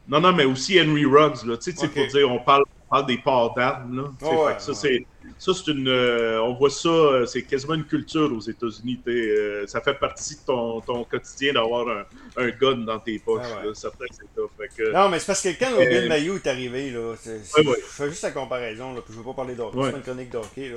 non, 0.09 0.21
non, 0.21 0.33
mais 0.33 0.45
aussi 0.45 0.81
Henry 0.81 1.05
Ruggs, 1.05 1.45
là, 1.45 1.55
okay. 1.55 1.89
pour 1.89 2.07
dire, 2.07 2.31
on 2.31 2.39
parle, 2.39 2.65
parle 2.89 3.07
des 3.07 3.19
ports 3.19 3.55
d'armes. 3.55 3.97
Là, 3.97 4.59
ça, 4.59 4.75
c'est 4.75 5.07
ça, 5.39 5.53
c'est 5.55 5.71
une. 5.71 5.89
Euh, 5.89 6.41
on 6.43 6.55
voit 6.55 6.71
ça, 6.71 6.89
euh, 6.89 7.27
c'est 7.27 7.43
quasiment 7.43 7.75
une 7.75 7.85
culture 7.85 8.33
aux 8.33 8.41
États-Unis. 8.41 9.01
Euh, 9.09 9.67
ça 9.67 9.81
fait 9.81 9.95
partie 9.95 10.37
de 10.37 10.41
ton, 10.47 10.81
ton 10.81 11.05
quotidien 11.05 11.53
d'avoir 11.53 11.89
un, 11.89 12.05
un, 12.37 12.49
gun 12.51 12.79
dans 12.79 12.99
tes 12.99 13.19
poches. 13.19 13.45
Ah 13.45 13.63
certains, 13.75 14.07
c'est 14.11 14.25
ça. 14.25 14.93
Non, 14.93 15.09
mais 15.09 15.19
c'est 15.19 15.27
parce 15.27 15.43
que 15.43 15.49
quand 15.59 15.71
Logan 15.71 16.09
Mayo 16.09 16.37
est 16.37 16.47
arrivé, 16.47 16.91
là, 16.91 17.15
je 17.25 17.73
fais 17.83 18.09
juste 18.09 18.23
la 18.23 18.31
comparaison, 18.31 18.95
là, 18.95 19.01
puis 19.05 19.13
je 19.13 19.19
veux 19.19 19.25
pas 19.25 19.35
parler 19.35 19.55
d'hockey, 19.55 19.79
c'est 19.83 19.97
une 19.97 20.03
chronique 20.03 20.31
d'hockey. 20.31 20.73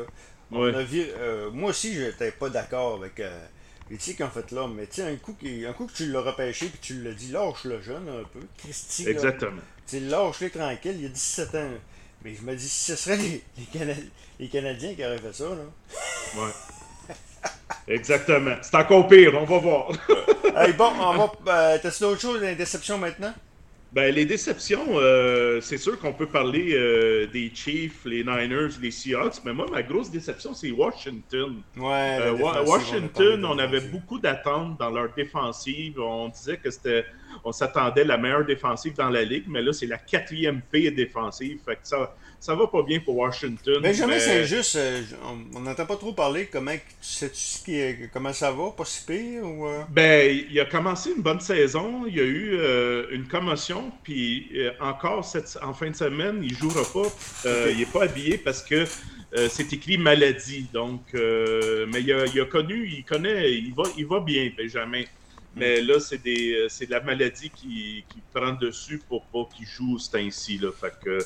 Moi 0.52 1.70
aussi, 1.70 1.94
j'étais 1.94 2.32
pas 2.32 2.50
d'accord 2.50 2.96
avec 2.96 3.22
les 3.92 3.98
tirs 3.98 4.16
ont 4.22 4.30
fait 4.30 4.52
là, 4.52 4.68
mais 4.68 4.86
tu 4.86 4.98
sais, 4.98 5.02
un 5.02 5.16
coup, 5.16 5.36
un 5.44 5.74
coup 5.74 5.88
que 5.88 5.94
tu 5.94 6.12
l'as 6.12 6.22
repêché 6.22 6.68
puis 6.68 6.78
tu 6.80 7.02
l'as 7.02 7.12
dit, 7.12 7.32
lâche 7.32 7.64
le 7.64 7.82
jeune 7.82 8.08
un 8.08 8.24
peu. 8.24 8.40
Christy, 8.60 9.08
Exactement. 9.08 9.62
Tu 9.88 10.00
lâche-le 10.00 10.52
tranquille, 10.52 10.96
il 11.00 11.06
a 11.08 11.10
17 11.10 11.56
ans. 11.56 11.70
Mais 12.24 12.36
je 12.36 12.42
me 12.42 12.56
dis, 12.56 12.68
si 12.68 12.92
ce 12.92 12.96
serait 12.96 13.18
les, 13.18 13.44
les, 14.40 14.48
Canadiens 14.48 14.94
qui 14.94 15.06
auraient 15.06 15.18
fait 15.18 15.34
ça, 15.34 15.46
là. 15.46 16.42
Ouais. 16.42 16.52
Exactement. 17.88 18.56
C'est 18.62 18.76
encore 18.76 19.08
pire, 19.08 19.34
on 19.36 19.46
va 19.46 19.58
voir. 19.58 19.92
hey, 20.58 20.74
bon, 20.74 20.92
on 21.00 21.18
va. 21.18 21.32
Euh, 21.48 21.78
T'as-tu 21.82 22.02
d'autres 22.02 22.22
choses, 22.22 22.42
des 22.42 22.56
déceptions 22.56 22.98
maintenant? 22.98 23.34
Ben, 23.92 24.14
les 24.14 24.26
déceptions, 24.26 24.86
euh, 25.00 25.60
c'est 25.62 25.78
sûr 25.78 26.00
qu'on 26.00 26.14
peut 26.14 26.28
parler 26.28 26.76
euh, 26.76 27.26
des 27.26 27.52
Chiefs, 27.52 28.06
les 28.06 28.24
Niners, 28.24 28.70
les 28.80 28.92
Seahawks, 28.92 29.44
mais 29.44 29.52
moi, 29.52 29.66
ma 29.72 29.82
grosse 29.82 30.12
déception, 30.12 30.54
c'est 30.54 30.70
Washington. 30.70 31.56
Ouais, 31.76 32.30
Washington, 32.68 33.46
on, 33.46 33.58
avait 33.58 33.80
beaucoup 33.80 34.20
d'attentes 34.20 34.78
dans 34.78 34.92
leur 34.92 35.12
défensive. 35.16 36.00
On 36.00 36.30
disait 36.30 36.58
que 36.58 36.70
c'était, 36.70 37.04
on 37.44 37.52
s'attendait 37.52 38.04
la 38.04 38.18
meilleure 38.18 38.46
défensive 38.46 38.94
dans 38.96 39.10
la 39.10 39.24
ligue, 39.24 39.46
mais 39.48 39.62
là, 39.62 39.74
c'est 39.74 39.88
la 39.88 39.98
quatrième 39.98 40.62
paix 40.62 40.92
défensive. 40.92 41.60
Fait 41.66 41.76
que 41.76 41.82
ça, 41.84 42.16
ça 42.40 42.56
va 42.56 42.68
pas 42.68 42.84
bien 42.84 43.00
pour 43.00 43.18
Washington. 43.18 43.80
Mais 43.82 43.94
jamais 43.94 44.20
c'est 44.20 44.46
juste. 44.46 44.78
Euh, 44.78 45.02
on 45.54 45.60
n'entend 45.60 45.86
pas 45.86 45.98
trop 45.98 46.14
parler. 46.14 46.48
Comment, 46.52 46.76
sais 47.02 47.28
-tu 47.28 48.10
comment 48.14 48.32
ça 48.32 48.52
va? 48.52 48.72
Pas 48.72 48.86
si 48.86 49.06
pire? 49.06 49.44
Ou, 49.44 49.68
euh? 49.68 49.84
Ben, 49.90 50.46
il 50.50 50.60
a 50.60 50.66
commencé 50.66 51.12
une 51.16 51.22
bonne 51.22 51.42
saison. 51.42 52.06
Il 52.08 52.16
y 52.16 52.20
a 52.20 52.24
eu 52.24 52.54
euh, 52.54 53.08
une 53.12 53.28
commotion. 53.28 53.92
Puis 54.04 54.52
encore 54.80 55.26
cette, 55.26 55.58
en 55.62 55.74
fin 55.74 55.90
de 55.90 55.96
semaine, 55.96 56.40
il 56.42 56.56
jouera 56.56 56.84
pas. 56.94 57.10
Il 57.70 57.78
n'est 57.78 57.86
pas 57.86 58.04
habillé 58.04 58.38
parce 58.38 58.64
que 58.64 58.86
c'est 59.50 59.74
écrit 59.74 59.98
maladie. 59.98 60.68
Donc, 60.74 61.02
mais 61.14 62.02
il 62.02 62.14
a, 62.14 62.26
il 62.26 62.40
a, 62.40 62.46
connu, 62.46 62.88
il 62.88 63.04
connaît, 63.04 63.52
il 63.52 63.74
va, 63.74 63.84
il 63.98 64.06
va 64.06 64.22
bien, 64.22 64.50
Benjamin. 64.58 65.04
Mais 65.56 65.82
là, 65.82 66.00
c'est 66.00 66.22
des 66.22 66.54
euh, 66.54 66.70
c'est 66.70 66.86
de 66.86 66.92
la 66.92 67.02
maladie 67.02 67.50
qui, 67.50 68.06
qui 68.08 68.22
prend 68.34 68.54
dessus 68.54 69.02
pour 69.08 69.26
pas 69.26 69.48
qu'il 69.56 69.66
joue 69.66 69.98
ce 69.98 70.12
temps-ci. 70.12 70.58
Là. 70.58 70.70
Fait 70.72 70.94
que 71.04 71.20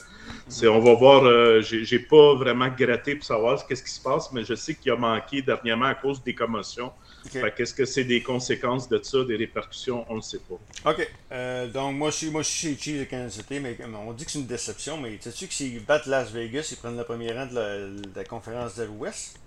c'est, 0.48 0.68
on 0.68 0.80
va 0.80 0.94
voir. 0.94 1.25
Euh, 1.25 1.62
j'ai, 1.62 2.00
pas 2.00 2.36
vraiment 2.36 2.70
gratté 2.70 3.15
pour 3.15 3.25
savoir 3.25 3.65
qu'est-ce 3.68 3.84
qui 3.84 3.92
se 3.92 4.01
passe, 4.01 4.32
mais 4.32 4.44
je 4.44 4.56
sais 4.56 4.75
qu'il 4.75 4.92
a 4.92 4.96
manqué 4.96 5.42
dernièrement 5.42 5.86
à 5.86 5.96
cause 5.96 6.24
des 6.24 6.34
commotions. 6.34 6.92
Fait 7.30 7.53
qu'est-ce 7.56 7.74
que 7.74 7.86
c'est 7.86 8.03
des 8.03 8.22
conséquences 8.22 8.89
de 8.89 9.01
ça, 9.01 9.24
des 9.24 9.38
répercussions, 9.38 10.06
on 10.10 10.18
ne 10.18 10.22
sait 10.22 10.39
pas. 10.39 10.92
OK. 10.92 11.10
Euh, 11.32 11.68
donc, 11.68 11.96
moi, 11.96 12.10
je 12.10 12.15
suis, 12.18 12.30
moi, 12.30 12.42
je 12.42 12.50
suis 12.50 12.77
chez 12.77 13.00
de 13.00 13.03
Kansas 13.06 13.34
City, 13.34 13.60
mais 13.62 13.77
on 13.86 14.12
dit 14.12 14.25
que 14.25 14.32
c'est 14.32 14.39
une 14.39 14.46
déception, 14.46 14.98
mais 14.98 15.18
sais-tu 15.22 15.48
que 15.48 15.53
s'ils 15.53 15.84
battent 15.86 16.06
Las 16.06 16.32
Vegas, 16.32 16.70
ils 16.72 16.77
prennent 16.77 16.98
le 16.98 17.03
premier 17.06 17.32
rang 17.32 17.46
de 17.46 17.56
la, 17.56 17.77
de 17.77 18.15
la 18.15 18.24
conférence 18.25 18.75
de 18.75 18.84
l'Ouest? 18.84 19.39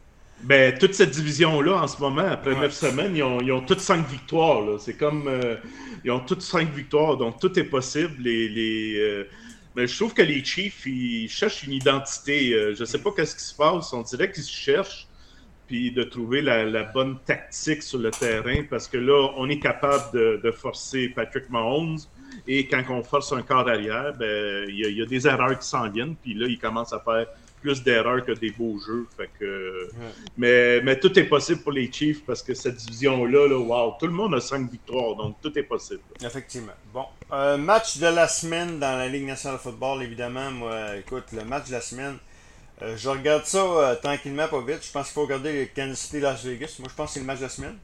Ben, 0.42 0.76
toute 0.78 0.94
cette 0.94 1.10
division-là, 1.10 1.82
en 1.82 1.86
ce 1.88 2.00
moment, 2.00 2.26
après 2.26 2.54
neuf 2.54 2.72
semaines, 2.72 3.16
ils 3.16 3.22
ont, 3.22 3.40
ils 3.40 3.52
ont 3.52 3.62
toutes 3.62 3.80
cinq 3.80 4.06
victoires. 4.06 4.78
C'est 4.78 4.96
comme. 4.96 5.26
Euh, 5.28 5.56
ils 6.04 6.10
ont 6.10 6.20
toutes 6.20 6.42
cinq 6.42 6.72
victoires, 6.72 7.16
donc 7.16 7.40
tout 7.40 7.58
est 7.58 7.64
possible. 7.64 8.14
Les, 8.18 8.48
les 8.48 8.96
euh, 8.98 9.24
Mais 9.74 9.86
je 9.86 9.96
trouve 9.96 10.12
que 10.12 10.22
les 10.22 10.44
Chiefs, 10.44 10.86
ils 10.86 11.28
cherchent 11.28 11.64
une 11.64 11.72
identité. 11.72 12.52
Euh, 12.52 12.74
je 12.74 12.80
ne 12.80 12.84
sais 12.84 12.98
pas 12.98 13.10
qu'est-ce 13.16 13.34
qui 13.34 13.42
se 13.42 13.54
passe. 13.54 13.92
On 13.92 14.02
dirait 14.02 14.30
qu'ils 14.30 14.44
cherchent, 14.44 15.08
puis 15.66 15.90
de 15.90 16.02
trouver 16.02 16.42
la, 16.42 16.82
bonne 16.84 17.18
tactique 17.24 17.82
sur 17.82 17.98
le 17.98 18.10
terrain, 18.10 18.62
parce 18.68 18.88
que 18.88 18.98
là, 18.98 19.32
on 19.36 19.48
est 19.48 19.58
capable 19.58 20.12
de, 20.12 20.50
forcer 20.50 21.08
Patrick 21.08 21.48
Mahomes. 21.48 21.98
Et 22.46 22.68
quand 22.68 22.82
on 22.90 23.02
force 23.02 23.32
un 23.32 23.42
corps 23.42 23.66
arrière, 23.68 24.12
ben, 24.18 24.66
il 24.68 24.86
y, 24.86 24.92
y, 24.92 25.02
a 25.02 25.06
des 25.06 25.26
erreurs 25.26 25.58
qui 25.58 25.66
s'en 25.66 25.88
viennent, 25.88 26.14
puis 26.14 26.34
là, 26.34 26.46
il 26.46 26.58
commence 26.58 26.92
à 26.92 27.00
faire 27.00 27.26
plus 27.66 27.82
d'erreurs 27.82 28.24
que 28.24 28.30
des 28.32 28.50
beaux 28.50 28.78
jeux. 28.78 29.06
Fait 29.16 29.28
que, 29.38 29.88
mais, 30.38 30.80
mais 30.82 31.00
tout 31.00 31.18
est 31.18 31.24
possible 31.24 31.60
pour 31.62 31.72
les 31.72 31.90
Chiefs 31.90 32.24
parce 32.24 32.42
que 32.42 32.54
cette 32.54 32.76
division-là, 32.76 33.48
là, 33.48 33.58
wow, 33.58 33.94
tout 33.98 34.06
le 34.06 34.12
monde 34.12 34.34
a 34.36 34.40
cinq 34.40 34.70
victoires, 34.70 35.16
donc 35.16 35.36
tout 35.42 35.52
est 35.58 35.64
possible. 35.64 36.02
Effectivement. 36.22 36.76
Bon, 36.94 37.06
euh, 37.32 37.56
match 37.56 37.98
de 37.98 38.06
la 38.06 38.28
semaine 38.28 38.78
dans 38.78 38.96
la 38.96 39.08
Ligue 39.08 39.26
nationale 39.26 39.58
de 39.58 39.62
football, 39.62 40.00
évidemment. 40.02 40.52
Moi, 40.52 40.96
écoute, 40.98 41.24
le 41.32 41.44
match 41.44 41.66
de 41.66 41.72
la 41.72 41.80
semaine, 41.80 42.18
euh, 42.82 42.96
je 42.96 43.08
regarde 43.08 43.44
ça 43.46 43.58
euh, 43.58 43.94
tranquillement, 43.96 44.46
pas 44.46 44.60
vite. 44.60 44.84
Je 44.86 44.92
pense 44.92 45.06
qu'il 45.06 45.14
faut 45.14 45.22
regarder 45.22 45.68
Kansas 45.74 45.98
City 45.98 46.20
Las 46.20 46.44
Vegas. 46.44 46.76
Moi, 46.78 46.88
je 46.88 46.94
pense 46.94 47.08
que 47.08 47.14
c'est 47.14 47.20
le 47.20 47.26
match 47.26 47.38
de 47.38 47.44
la 47.44 47.48
semaine. 47.48 47.76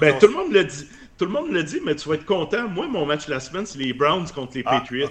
Ben, 0.00 0.18
tout 0.18 0.26
le 0.26 0.32
monde 0.32 0.52
l'a 0.52 0.64
dit. 0.64 0.86
Tout 1.16 1.26
le 1.26 1.30
monde 1.30 1.52
l'a 1.52 1.62
dit, 1.62 1.80
mais 1.84 1.94
tu 1.94 2.08
vas 2.08 2.16
être 2.16 2.24
content. 2.24 2.68
Moi, 2.68 2.88
mon 2.88 3.06
match 3.06 3.26
de 3.26 3.30
la 3.30 3.40
semaine, 3.40 3.66
c'est 3.66 3.78
les 3.78 3.92
Browns 3.92 4.26
contre 4.34 4.56
les 4.56 4.64
ah, 4.66 4.80
Patriots. 4.80 5.08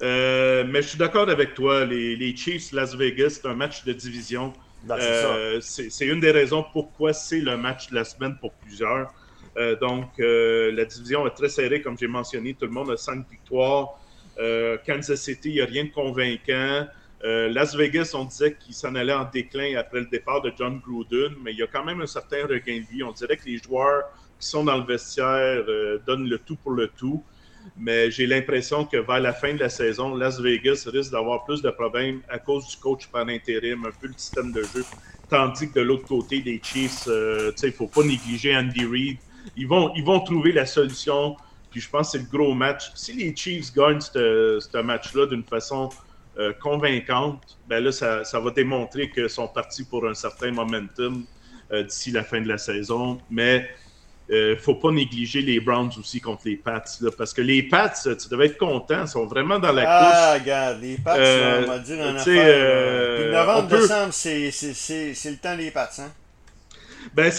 Euh, 0.00 0.64
mais 0.68 0.82
je 0.82 0.88
suis 0.88 0.98
d'accord 0.98 1.28
avec 1.28 1.54
toi. 1.54 1.84
Les, 1.84 2.36
Chiefs 2.36 2.70
Las 2.72 2.94
Vegas, 2.94 3.40
c'est 3.42 3.48
un 3.48 3.54
match 3.54 3.84
de 3.84 3.92
division. 3.92 4.52
Ben, 4.84 4.96
euh, 5.00 5.60
c'est 5.60 6.06
une 6.06 6.20
des 6.20 6.30
raisons 6.30 6.64
pourquoi 6.72 7.12
c'est 7.12 7.40
le 7.40 7.56
match 7.56 7.90
de 7.90 7.96
la 7.96 8.04
semaine 8.04 8.36
pour 8.40 8.52
plusieurs. 8.52 9.12
Euh, 9.56 9.74
donc, 9.80 10.06
la 10.18 10.84
division 10.84 11.26
est 11.26 11.30
très 11.30 11.48
serrée, 11.48 11.82
comme 11.82 11.98
j'ai 11.98 12.06
mentionné. 12.06 12.54
Tout 12.54 12.66
le 12.66 12.72
monde 12.72 12.90
a 12.90 12.96
cinq 12.96 13.28
victoires. 13.28 13.98
Kansas 14.86 15.20
City, 15.20 15.48
il 15.48 15.54
n'y 15.54 15.60
a 15.60 15.66
rien 15.66 15.84
de 15.84 15.90
convaincant. 15.90 16.86
Las 17.22 17.74
Vegas, 17.74 18.12
on 18.14 18.24
disait 18.24 18.54
qu'il 18.54 18.74
s'en 18.74 18.94
allait 18.94 19.12
en 19.12 19.24
déclin 19.24 19.76
après 19.76 20.00
le 20.00 20.06
départ 20.06 20.40
de 20.40 20.52
John 20.56 20.80
Gruden, 20.80 21.34
mais 21.42 21.52
il 21.52 21.58
y 21.58 21.62
a 21.62 21.66
quand 21.66 21.84
même 21.84 22.00
un 22.00 22.06
certain 22.06 22.46
regain 22.46 22.78
de 22.78 22.86
vie. 22.86 23.02
On 23.02 23.12
dirait 23.12 23.36
que 23.36 23.46
les 23.46 23.58
joueurs 23.58 24.04
qui 24.38 24.46
sont 24.46 24.64
dans 24.64 24.76
le 24.76 24.84
vestiaire 24.84 25.64
donnent 26.06 26.28
le 26.28 26.38
tout 26.38 26.56
pour 26.56 26.72
le 26.72 26.88
tout 26.88 27.22
mais 27.76 28.10
j'ai 28.10 28.26
l'impression 28.26 28.84
que 28.84 28.96
vers 28.96 29.20
la 29.20 29.32
fin 29.32 29.54
de 29.54 29.60
la 29.60 29.68
saison, 29.68 30.14
Las 30.14 30.40
Vegas 30.40 30.88
risque 30.92 31.12
d'avoir 31.12 31.44
plus 31.44 31.62
de 31.62 31.70
problèmes 31.70 32.20
à 32.28 32.38
cause 32.38 32.66
du 32.68 32.76
coach 32.76 33.06
par 33.08 33.28
intérim, 33.28 33.84
un 33.86 33.90
peu 34.00 34.06
le 34.08 34.14
système 34.16 34.52
de 34.52 34.62
jeu. 34.62 34.84
Tandis 35.28 35.68
que 35.70 35.80
de 35.80 35.80
l'autre 35.82 36.06
côté 36.06 36.40
des 36.40 36.60
Chiefs, 36.62 37.04
euh, 37.06 37.52
il 37.62 37.66
ne 37.66 37.72
faut 37.72 37.86
pas 37.86 38.02
négliger 38.02 38.56
Andy 38.56 38.86
Reid. 38.86 39.18
Ils 39.56 39.68
vont, 39.68 39.92
ils 39.94 40.04
vont 40.04 40.20
trouver 40.20 40.52
la 40.52 40.66
solution. 40.66 41.36
Puis 41.70 41.80
je 41.80 41.90
pense 41.90 42.12
que 42.12 42.18
c'est 42.18 42.24
le 42.24 42.30
gros 42.38 42.54
match. 42.54 42.90
Si 42.94 43.12
les 43.12 43.36
Chiefs 43.36 43.74
gagnent 43.74 44.00
ce 44.00 44.82
match-là 44.82 45.26
d'une 45.26 45.44
façon 45.44 45.90
euh, 46.38 46.52
convaincante, 46.60 47.58
ben 47.68 47.82
là, 47.82 47.92
ça, 47.92 48.24
ça, 48.24 48.40
va 48.40 48.50
démontrer 48.50 49.10
qu'ils 49.10 49.30
sont 49.30 49.48
partis 49.48 49.84
pour 49.84 50.06
un 50.06 50.14
certain 50.14 50.52
momentum 50.52 51.24
euh, 51.72 51.82
d'ici 51.82 52.10
la 52.10 52.24
fin 52.24 52.40
de 52.40 52.48
la 52.48 52.58
saison. 52.58 53.20
Mais 53.30 53.68
ne 54.30 54.36
euh, 54.36 54.56
faut 54.56 54.74
pas 54.74 54.90
négliger 54.90 55.40
les 55.40 55.58
Browns 55.58 55.90
aussi 55.98 56.20
contre 56.20 56.42
les 56.44 56.56
Pats. 56.56 56.84
parce 57.16 57.32
que 57.32 57.40
les 57.40 57.62
Pats, 57.62 57.94
tu 58.02 58.28
devais 58.28 58.46
être 58.46 58.58
content, 58.58 59.02
ils 59.02 59.08
sont 59.08 59.26
vraiment 59.26 59.58
dans 59.58 59.72
la 59.72 59.84
ah, 59.86 60.00
course. 60.00 60.16
Ah, 60.16 60.34
regarde, 60.34 60.82
les 60.82 60.96
Pats, 60.98 61.16
euh, 61.16 61.62
on 61.64 61.66
va 61.66 61.78
dire 61.78 62.04
un 62.04 62.16
affaire. 62.16 62.44
Euh, 62.46 63.32
novembre, 63.32 63.68
décembre, 63.68 64.12
c'est 64.12 65.30
le 65.30 65.36
temps 65.36 65.56
des 65.56 65.70
Pats. 65.70 65.90
Hein? 65.98 66.10
Ben, 67.14 67.32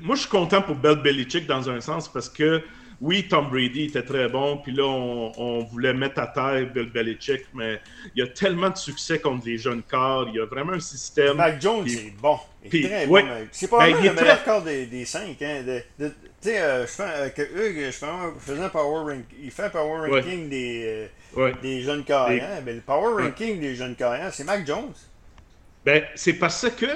moi, 0.00 0.16
je 0.16 0.20
suis 0.20 0.30
content 0.30 0.62
pour 0.62 0.76
Bill 0.76 0.96
Belichick 0.96 1.46
dans 1.46 1.68
un 1.68 1.80
sens 1.80 2.10
parce 2.10 2.30
que 2.30 2.62
oui, 3.04 3.28
Tom 3.28 3.50
Brady 3.50 3.84
était 3.84 4.02
très 4.02 4.28
bon, 4.30 4.56
puis 4.56 4.72
là, 4.72 4.84
on, 4.86 5.62
voulait 5.64 5.92
mettre 5.92 6.20
à 6.20 6.26
terre 6.26 6.66
Bill 6.72 6.90
Belichick, 6.90 7.42
mais 7.52 7.78
il 8.16 8.24
y 8.24 8.26
a 8.26 8.28
tellement 8.28 8.70
de 8.70 8.78
succès 8.78 9.18
contre 9.18 9.46
les 9.46 9.58
jeunes 9.58 9.82
corps, 9.82 10.26
il 10.30 10.36
y 10.36 10.40
a 10.40 10.46
vraiment 10.46 10.72
un 10.72 10.80
système. 10.80 11.36
Mac 11.36 11.60
Jones, 11.60 11.86
c'est 11.86 12.14
bon. 12.18 12.38
Il 12.64 12.86
est 12.86 12.88
très 12.88 13.06
bon. 13.06 13.22
C'est 13.52 13.68
pas 13.68 13.78
ben, 13.80 14.02
le 14.02 14.14
meilleur 14.14 14.42
corps 14.42 14.62
des, 14.62 14.86
des 14.86 15.04
cinq. 15.04 15.42
Hein, 15.42 15.64
tu 15.98 16.10
sais, 16.40 16.62
euh, 16.62 16.86
je 16.86 16.92
fais, 16.92 17.02
euh, 17.02 17.28
que 17.28 17.42
eux, 17.42 17.74
je 17.76 17.90
fais 17.90 18.06
un, 18.58 18.68
power 18.70 19.12
rank, 19.12 19.24
il 19.38 19.50
fait 19.50 19.64
un 19.64 19.68
power 19.68 20.10
ranking 20.10 20.48
des, 20.48 21.08
euh, 21.36 21.52
des 21.60 21.82
jeunes 21.82 22.04
carrières. 22.04 22.62
Ben, 22.62 22.76
le 22.76 22.80
power 22.80 23.22
ranking 23.22 23.60
des 23.60 23.74
jeunes 23.74 23.96
carrières, 23.96 24.32
c'est 24.32 24.44
Mac 24.44 24.66
Jones. 24.66 24.94
Ben, 25.84 26.04
c'est 26.14 26.34
parce 26.34 26.70
que 26.70 26.86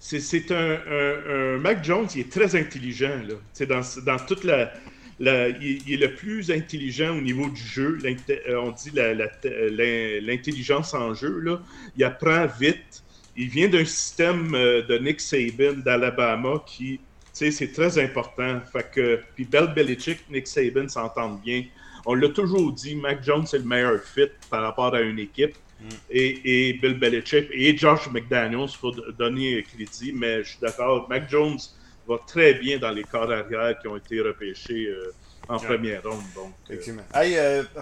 c'est 0.00 0.50
un, 0.50 0.78
un, 0.88 1.58
Mac 1.58 1.84
Jones, 1.84 2.08
il 2.16 2.22
est 2.22 2.32
très 2.32 2.56
intelligent. 2.56 3.20
Là. 3.28 3.66
Dans, 3.66 3.82
dans 4.04 4.18
toute 4.18 4.42
la 4.42 4.72
il, 5.20 5.92
est 5.92 5.96
le 5.96 6.14
plus 6.14 6.50
intelligent 6.50 7.16
au 7.16 7.20
niveau 7.20 7.48
du 7.48 7.60
jeu. 7.60 7.98
Euh, 8.04 8.56
on 8.56 8.70
dit 8.70 8.90
l'intelligence 8.94 10.94
en 10.94 11.14
jeu. 11.14 11.38
Là. 11.40 11.60
Il 11.96 12.04
apprend 12.04 12.46
vite. 12.46 13.02
Il 13.36 13.48
vient 13.48 13.68
d'un 13.68 13.84
système 13.84 14.54
euh, 14.54 14.82
de 14.82 14.98
Nick 14.98 15.20
Saban 15.20 15.74
d'Alabama 15.84 16.62
qui, 16.66 17.00
c'est 17.32 17.72
très 17.72 17.98
important. 17.98 18.60
Fait 18.72 18.88
que, 18.92 19.20
puis 19.34 19.44
Bell 19.44 19.72
Belichick, 19.74 20.18
Nick 20.30 20.46
Saban 20.46 20.88
s'entendent 20.88 21.40
bien. 21.40 21.64
On 22.06 22.14
l'a 22.14 22.28
toujours 22.28 22.72
dit, 22.72 22.94
Mac 22.94 23.24
Jones 23.24 23.46
est 23.52 23.58
le 23.58 23.64
meilleur 23.64 24.00
fit 24.00 24.28
par 24.50 24.62
rapport 24.62 24.94
à 24.94 25.00
une 25.00 25.18
équipe. 25.18 25.56
Mm. 25.80 25.88
Et, 26.10 26.78
Bill 26.80 26.98
Belichick 26.98 27.48
et 27.52 27.76
Josh 27.76 28.08
McDaniels, 28.10 28.68
il 28.68 28.76
faut 28.76 28.94
donner 29.18 29.62
crédit, 29.62 30.12
mais 30.12 30.44
je 30.44 30.50
suis 30.50 30.60
d'accord. 30.60 31.08
Mac 31.08 31.28
Jones 31.28 31.58
va 32.06 32.18
très 32.26 32.54
bien 32.54 32.78
dans 32.78 32.90
les 32.90 33.04
corps 33.04 33.30
arrière 33.30 33.78
qui 33.80 33.88
ont 33.88 33.96
été 33.96 34.20
repêchés 34.20 34.86
euh, 34.88 35.12
en 35.48 35.58
première 35.58 36.02
ronde. 36.02 36.22
Donc, 36.34 36.52
Effectivement. 36.68 37.02
Hey, 37.14 37.36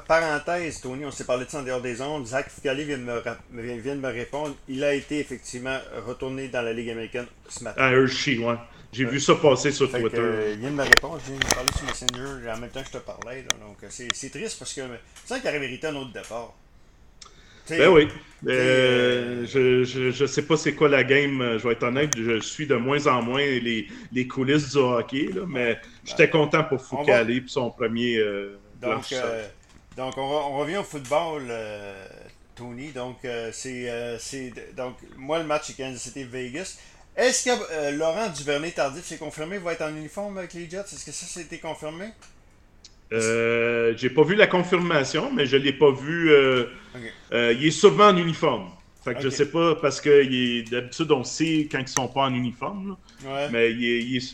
parenthèse, 0.06 0.80
Tony, 0.80 1.04
on 1.04 1.10
s'est 1.10 1.24
parlé 1.24 1.44
de 1.44 1.50
ça 1.50 1.60
en 1.60 1.62
dehors 1.62 1.80
des 1.80 2.00
ondes. 2.00 2.26
Zach 2.26 2.50
Ficali 2.50 2.84
vient, 2.84 2.98
de 2.98 3.02
me, 3.02 3.78
vient 3.78 3.94
de 3.94 4.00
me 4.00 4.08
répondre. 4.08 4.54
Il 4.68 4.82
a 4.84 4.94
été 4.94 5.20
effectivement 5.20 5.78
retourné 6.06 6.48
dans 6.48 6.62
la 6.62 6.72
Ligue 6.72 6.90
américaine 6.90 7.26
ce 7.48 7.62
matin. 7.64 7.82
À 7.82 7.92
Hershey, 7.92 8.38
ouais. 8.38 8.56
J'ai 8.92 9.06
vu 9.06 9.20
ça 9.20 9.34
passer 9.36 9.72
sur 9.72 9.90
Twitter. 9.90 10.52
il 10.52 10.58
vient 10.58 10.70
de 10.70 10.76
me 10.76 10.82
répondre, 10.82 11.18
je 11.24 11.30
viens 11.32 11.40
de 11.40 11.44
me 11.46 11.54
parler 11.54 11.70
sur 11.74 11.86
Messenger 11.86 12.50
en 12.50 12.58
même 12.58 12.70
temps 12.70 12.82
que 12.82 12.88
je 12.88 12.92
te 12.92 12.98
parlais. 12.98 13.42
donc 13.42 13.78
c'est 13.88 14.30
triste 14.30 14.58
parce 14.58 14.74
que 14.74 14.82
c'est 15.24 15.40
qu'il 15.40 15.48
aurait 15.48 15.60
mérité 15.60 15.86
un 15.86 15.96
autre 15.96 16.12
départ. 16.12 16.52
Ben 17.70 17.88
oui. 17.88 18.08
Euh, 18.46 19.46
je, 19.46 20.22
ne 20.22 20.26
sais 20.26 20.42
pas 20.42 20.56
c'est 20.56 20.74
quoi 20.74 20.88
la 20.88 21.04
game, 21.04 21.40
euh, 21.40 21.58
je 21.58 21.66
vais 21.66 21.74
être 21.74 21.84
honnête, 21.84 22.10
je 22.16 22.40
suis 22.40 22.66
de 22.66 22.74
moins 22.74 23.06
en 23.06 23.22
moins 23.22 23.44
les, 23.44 23.86
les 24.10 24.26
coulisses 24.26 24.72
du 24.72 24.78
hockey, 24.78 25.30
là, 25.32 25.42
mais 25.46 25.78
j'étais 26.04 26.28
content 26.28 26.64
pour 26.64 26.80
Foucault 26.80 27.04
pour 27.06 27.50
son 27.50 27.70
premier 27.70 28.18
euh, 28.18 28.58
donc, 28.80 29.14
donc 29.96 30.18
on, 30.18 30.58
revient 30.58 30.78
au 30.78 30.82
football, 30.82 31.42
Tony. 32.56 32.88
Donc, 32.88 33.18
c'est 33.52 34.52
donc 34.76 34.96
moi 35.16 35.38
le 35.38 35.44
match 35.44 35.66
c'est 35.66 35.76
Kansas 35.76 36.02
City 36.02 36.24
Vegas. 36.24 36.78
Est-ce 37.14 37.44
que 37.44 37.96
Laurent 37.96 38.28
Duvernay-Tardif 38.30 39.04
s'est 39.04 39.18
confirmé 39.18 39.58
va 39.58 39.74
être 39.74 39.82
en 39.82 39.94
uniforme 39.94 40.38
avec 40.38 40.54
les 40.54 40.68
Jets? 40.68 40.80
Est-ce 40.80 41.04
que 41.04 41.12
ça, 41.12 41.26
c'était 41.26 41.58
confirmé? 41.58 42.06
Euh, 43.12 43.92
j'ai 43.96 44.10
pas 44.10 44.22
vu 44.22 44.34
la 44.34 44.46
confirmation, 44.46 45.30
mais 45.32 45.46
je 45.46 45.56
l'ai 45.56 45.72
pas 45.72 45.90
vu. 45.90 46.30
Euh, 46.30 46.66
euh, 47.32 47.52
il 47.52 47.66
est 47.66 47.70
souvent 47.70 48.08
en 48.08 48.16
uniforme. 48.16 48.70
Fait 49.04 49.16
que 49.16 49.20
je 49.20 49.30
sais 49.30 49.50
pas, 49.50 49.74
parce 49.74 50.00
que 50.00 50.70
d'habitude, 50.70 51.10
on 51.10 51.24
sait 51.24 51.68
quand 51.70 51.80
ils 51.80 51.88
sont 51.88 52.06
pas 52.06 52.22
en 52.22 52.34
uniforme. 52.34 52.96
Mais 53.50 53.74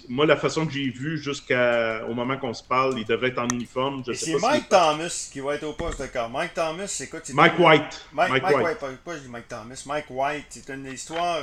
moi, 0.08 0.26
la 0.26 0.36
façon 0.36 0.66
que 0.66 0.72
j'ai 0.72 0.90
vu 0.90 1.16
jusqu'au 1.18 2.14
moment 2.14 2.36
qu'on 2.36 2.52
se 2.52 2.62
parle, 2.62 2.98
il 2.98 3.06
devrait 3.06 3.28
être 3.28 3.38
en 3.38 3.48
uniforme. 3.48 4.02
c'est 4.12 4.38
Mike 4.38 4.68
Thomas 4.68 5.28
qui 5.32 5.40
va 5.40 5.54
être 5.54 5.64
au 5.64 5.72
poste 5.72 6.02
de 6.02 6.06
corps. 6.06 6.28
Mike 6.28 6.54
Thomas, 6.54 6.86
c'est 6.86 7.08
quoi 7.08 7.20
Mike 7.32 7.58
White. 7.58 8.06
Mike, 8.12 8.32
White. 8.32 8.78
Pas, 8.78 9.16
je 9.16 9.20
dis 9.20 9.28
Mike 9.28 9.48
Thomas. 9.48 9.82
Mike 9.86 10.06
White, 10.10 10.46
c'est 10.50 10.70
une 10.70 10.86
histoire. 10.86 11.40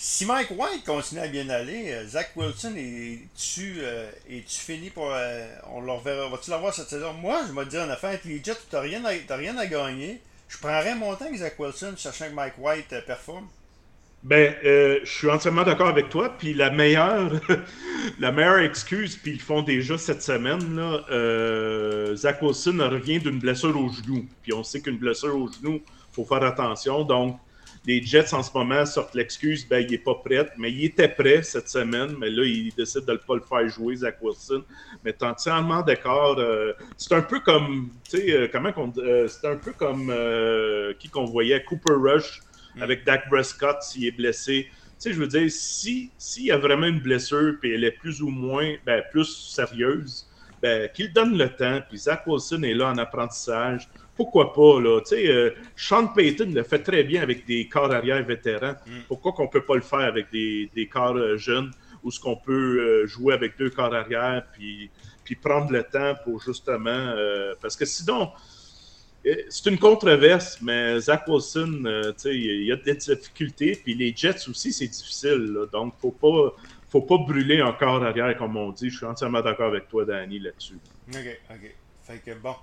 Si 0.00 0.24
Mike 0.24 0.52
White 0.56 0.84
continue 0.86 1.20
à 1.20 1.26
bien 1.26 1.48
aller, 1.48 1.90
euh, 1.90 2.06
Zach 2.06 2.30
Wilson 2.36 2.72
est-tu 2.76 3.78
euh, 3.80 4.08
fini 4.46 4.90
pour. 4.90 5.10
Euh, 5.12 5.44
on 5.72 5.80
le 5.80 5.90
reverra. 5.90 6.28
Vas-tu 6.28 6.50
l'avoir 6.50 6.72
cette 6.72 6.88
saison? 6.88 7.12
Moi, 7.14 7.40
je 7.48 7.52
me 7.52 7.64
dis 7.64 7.76
en 7.76 7.90
affaire 7.90 8.10
avec 8.10 8.24
les 8.24 8.40
Jets, 8.40 8.54
tu 8.70 8.76
n'as 8.76 8.80
rien, 8.80 9.02
à, 9.04 9.34
rien 9.34 9.58
à 9.58 9.66
gagner. 9.66 10.20
Je 10.48 10.56
prendrais 10.58 10.94
mon 10.94 11.16
temps 11.16 11.24
avec 11.24 11.38
Zach 11.38 11.58
Wilson, 11.58 11.94
sachant 11.96 12.26
que 12.28 12.34
Mike 12.34 12.54
White 12.58 12.94
performe. 13.08 13.48
Ben, 14.22 14.54
je 14.62 15.00
suis 15.04 15.28
entièrement 15.28 15.64
d'accord 15.64 15.88
avec 15.88 16.10
toi. 16.10 16.32
Puis 16.38 16.54
la 16.54 16.70
meilleure, 16.70 17.32
la 18.20 18.30
meilleure 18.30 18.58
excuse, 18.58 19.16
puis 19.16 19.32
ils 19.32 19.40
font 19.40 19.62
déjà 19.62 19.98
cette 19.98 20.22
semaine, 20.22 20.76
là, 20.76 22.14
Zach 22.14 22.40
Wilson 22.40 22.78
revient 22.88 23.18
d'une 23.18 23.40
blessure 23.40 23.76
au 23.76 23.88
genou. 23.88 24.26
Puis 24.44 24.52
on 24.52 24.62
sait 24.62 24.80
qu'une 24.80 24.98
blessure 24.98 25.36
au 25.36 25.50
genou, 25.50 25.82
il 25.84 26.14
faut 26.14 26.24
faire 26.24 26.44
attention. 26.44 27.02
Donc, 27.02 27.40
les 27.88 28.02
Jets 28.02 28.34
en 28.34 28.42
ce 28.42 28.50
moment 28.52 28.84
sortent 28.84 29.14
l'excuse, 29.14 29.66
ben, 29.66 29.78
il 29.78 29.90
n'est 29.90 29.96
pas 29.96 30.14
prêt, 30.16 30.46
mais 30.58 30.70
il 30.70 30.84
était 30.84 31.08
prêt 31.08 31.42
cette 31.42 31.70
semaine, 31.70 32.14
mais 32.18 32.28
là, 32.28 32.44
il 32.44 32.70
décide 32.74 33.06
de 33.06 33.12
ne 33.12 33.16
pas 33.16 33.36
le 33.36 33.40
faire 33.40 33.66
jouer, 33.66 33.96
Zach 33.96 34.18
Wilson. 34.20 34.62
Mais 35.02 35.14
t'es 35.14 35.24
entièrement 35.24 35.80
d'accord. 35.80 36.38
Euh, 36.38 36.74
c'est 36.98 37.14
un 37.14 37.22
peu 37.22 37.40
comme, 37.40 37.88
tu 38.04 38.18
sais, 38.18 38.30
euh, 38.30 38.48
comment 38.52 38.72
qu'on. 38.72 38.92
Euh, 38.98 39.26
c'est 39.26 39.48
un 39.48 39.56
peu 39.56 39.72
comme 39.72 40.14
qui 40.98 41.08
qu'on 41.08 41.24
voyait, 41.24 41.64
Cooper 41.64 41.94
Rush 41.94 42.42
mm. 42.76 42.82
avec 42.82 43.06
Dak 43.06 43.26
Prescott 43.30 43.82
s'il 43.82 44.04
est 44.04 44.12
blessé. 44.12 44.66
Tu 44.70 44.94
sais, 44.98 45.12
je 45.14 45.18
veux 45.18 45.26
dire, 45.26 45.50
s'il 45.50 46.10
y 46.44 46.50
a 46.50 46.58
vraiment 46.58 46.88
une 46.88 47.00
blessure, 47.00 47.54
puis 47.58 47.72
elle 47.72 47.84
est 47.84 47.92
plus 47.92 48.20
ou 48.20 48.28
moins, 48.28 48.74
ben, 48.84 49.02
plus 49.10 49.24
sérieuse, 49.24 50.28
ben, 50.60 50.90
qu'il 50.92 51.10
donne 51.14 51.38
le 51.38 51.48
temps, 51.48 51.80
puis 51.88 51.96
Zach 51.96 52.26
Wilson 52.26 52.64
est 52.64 52.74
là 52.74 52.88
en 52.88 52.98
apprentissage 52.98 53.88
pourquoi 54.18 54.52
pas, 54.52 54.80
là? 54.80 55.00
Tu 55.00 55.10
sais, 55.10 55.28
euh, 55.28 55.50
Sean 55.76 56.08
Payton 56.08 56.50
le 56.52 56.64
fait 56.64 56.80
très 56.80 57.04
bien 57.04 57.22
avec 57.22 57.46
des 57.46 57.68
corps 57.68 57.92
arrière 57.92 58.22
vétérans. 58.24 58.74
Mm. 58.84 58.92
Pourquoi 59.06 59.30
qu'on 59.32 59.46
peut 59.46 59.62
pas 59.62 59.76
le 59.76 59.80
faire 59.80 60.00
avec 60.00 60.30
des, 60.32 60.68
des 60.74 60.88
corps 60.88 61.16
euh, 61.16 61.36
jeunes 61.36 61.70
ou 62.02 62.10
ce 62.10 62.18
qu'on 62.18 62.34
peut 62.34 62.80
euh, 62.80 63.06
jouer 63.06 63.32
avec 63.32 63.56
deux 63.56 63.70
corps 63.70 63.94
arrière 63.94 64.44
puis, 64.52 64.90
puis 65.22 65.36
prendre 65.36 65.70
le 65.70 65.84
temps 65.84 66.14
pour 66.24 66.42
justement. 66.42 67.14
parce 67.62 67.76
que 67.76 67.84
sinon, 67.84 68.30
c'est 69.48 69.66
une 69.70 69.78
controverse, 69.78 70.58
mais 70.62 70.98
Zach 70.98 71.28
Wilson, 71.28 71.82
tu 71.84 72.12
sais, 72.16 72.34
il 72.34 72.64
y 72.64 72.72
a 72.72 72.76
des 72.76 72.94
difficultés. 72.94 73.80
Puis 73.84 73.94
les 73.94 74.12
Jets 74.16 74.48
aussi, 74.48 74.72
c'est 74.72 74.88
difficile. 74.88 75.56
donc, 75.72 75.94
faut 76.00 76.10
pas. 76.10 76.54
Faut 76.90 77.02
pas 77.02 77.18
brûler 77.18 77.60
un 77.60 77.72
corps 77.72 78.02
arrière, 78.02 78.34
comme 78.38 78.56
on 78.56 78.72
dit. 78.72 78.88
Je 78.88 78.96
suis 78.96 79.04
entièrement 79.04 79.42
d'accord 79.42 79.66
avec 79.66 79.90
toi, 79.90 80.06
Danny, 80.06 80.38
là-dessus. 80.38 80.78
OK, 81.10 81.40
OK. 81.50 81.74
Fait 82.02 82.18
que 82.24 82.34
bon. 82.38 82.54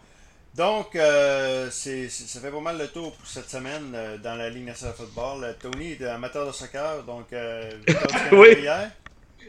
Donc, 0.55 0.95
euh, 0.95 1.69
ça 1.69 2.39
fait 2.39 2.51
pas 2.51 2.61
mal 2.61 2.77
le 2.77 2.87
tour 2.87 3.11
pour 3.11 3.27
cette 3.27 3.49
semaine 3.49 3.91
euh, 3.93 4.17
dans 4.17 4.35
la 4.35 4.49
Ligue 4.49 4.65
nationale 4.65 4.95
de 4.95 5.03
football. 5.03 5.43
Euh, 5.43 5.51
Tony 5.61 5.91
est 5.91 6.03
amateur 6.05 6.47
de 6.47 6.53
soccer, 6.53 7.03
donc 7.03 7.33
euh, 7.33 7.71
oui. 8.31 8.55
hier. 8.59 8.89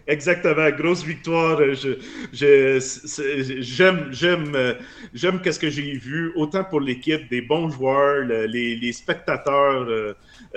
Exactement, 0.09 0.69
grosse 0.71 1.05
victoire. 1.05 1.59
Je, 1.75 1.99
j'aime, 2.33 4.13
j'aime, 4.13 4.77
j'aime 5.15 5.41
qu'est-ce 5.41 5.61
que 5.61 5.71
j'ai 5.71 5.97
vu, 5.97 6.33
autant 6.35 6.65
pour 6.65 6.81
l'équipe, 6.81 7.29
des 7.31 7.41
bons 7.41 7.71
joueurs, 7.71 8.25
les, 8.25 8.77
les, 8.77 8.93
spectateurs 8.93 10.15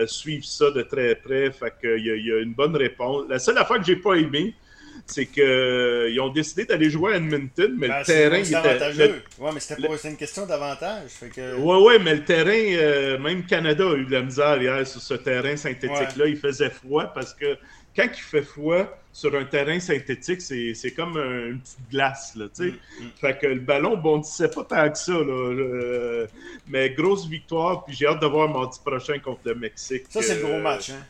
suivent 0.08 0.46
ça 0.46 0.72
de 0.72 0.82
très 0.82 1.16
près. 1.16 1.52
Fait 1.52 1.74
qu'il 1.80 2.06
y, 2.06 2.12
a, 2.12 2.16
il 2.16 2.26
y 2.26 2.32
a 2.32 2.40
une 2.40 2.54
bonne 2.54 2.76
réponse. 2.76 3.26
La 3.30 3.40
seule 3.40 3.58
affaire 3.58 3.78
que 3.78 3.86
j'ai 3.86 3.96
pas 3.96 4.16
aimé, 4.16 4.54
c'est 5.10 5.26
qu'ils 5.26 5.44
euh, 5.44 6.22
ont 6.22 6.30
décidé 6.30 6.66
d'aller 6.66 6.90
jouer 6.90 7.14
à 7.14 7.18
Edmonton, 7.18 7.76
mais 7.78 7.88
le 7.88 7.94
ben, 7.94 8.04
terrain. 8.04 8.38
était, 8.38 8.56
avantageux. 8.56 9.24
Ouais, 9.40 9.52
mais 9.54 9.60
c'était 9.60 9.88
pas 9.88 9.96
une 10.04 10.18
question 10.18 10.46
d'avantage. 10.46 11.12
Que... 11.34 11.56
Ouais, 11.56 11.84
ouais, 11.84 12.00
mais 12.00 12.16
le 12.16 12.24
terrain, 12.24 12.52
euh, 12.52 13.18
même 13.18 13.46
Canada 13.46 13.84
a 13.84 13.96
eu 13.96 14.06
de 14.06 14.12
la 14.12 14.22
misère 14.22 14.62
hier 14.62 14.86
sur 14.86 15.02
ce 15.02 15.16
terrain 15.16 15.56
synthétique-là. 15.56 16.28
Il 16.28 16.38
faisait 16.38 16.70
froid 16.70 17.06
parce 17.06 17.34
que 17.34 17.58
quand 17.96 18.06
il 18.06 18.22
fait 18.22 18.44
froid 18.44 18.86
sur 19.12 19.36
un 19.36 19.44
terrain 19.44 19.80
synthétique, 19.80 20.42
c'est 20.42 20.94
comme 20.96 21.18
une 21.18 21.60
petite 21.60 21.90
glace. 21.90 22.36
Là, 22.36 22.46
mm, 22.46 22.66
mm. 22.66 22.76
Fait 23.20 23.38
que 23.38 23.48
le 23.48 23.60
ballon 23.60 23.98
bondissait 23.98 24.50
pas 24.50 24.64
tant 24.64 24.90
que 24.90 24.98
ça. 24.98 25.14
Là, 25.14 26.26
mais 26.68 26.92
grosse 26.92 27.28
victoire, 27.28 27.84
puis 27.84 27.96
j'ai 27.96 28.06
hâte 28.06 28.22
de 28.22 28.28
voir 28.28 28.48
mardi 28.50 28.80
prochain 28.86 29.20
contre 29.20 29.42
le 29.46 29.56
Mexique. 29.56 30.04
Ça, 30.10 30.22
c'est 30.22 30.36
le 30.36 30.44
gros 30.44 30.54
euh, 30.54 30.62
match. 30.62 30.92
Hein? 30.92 31.04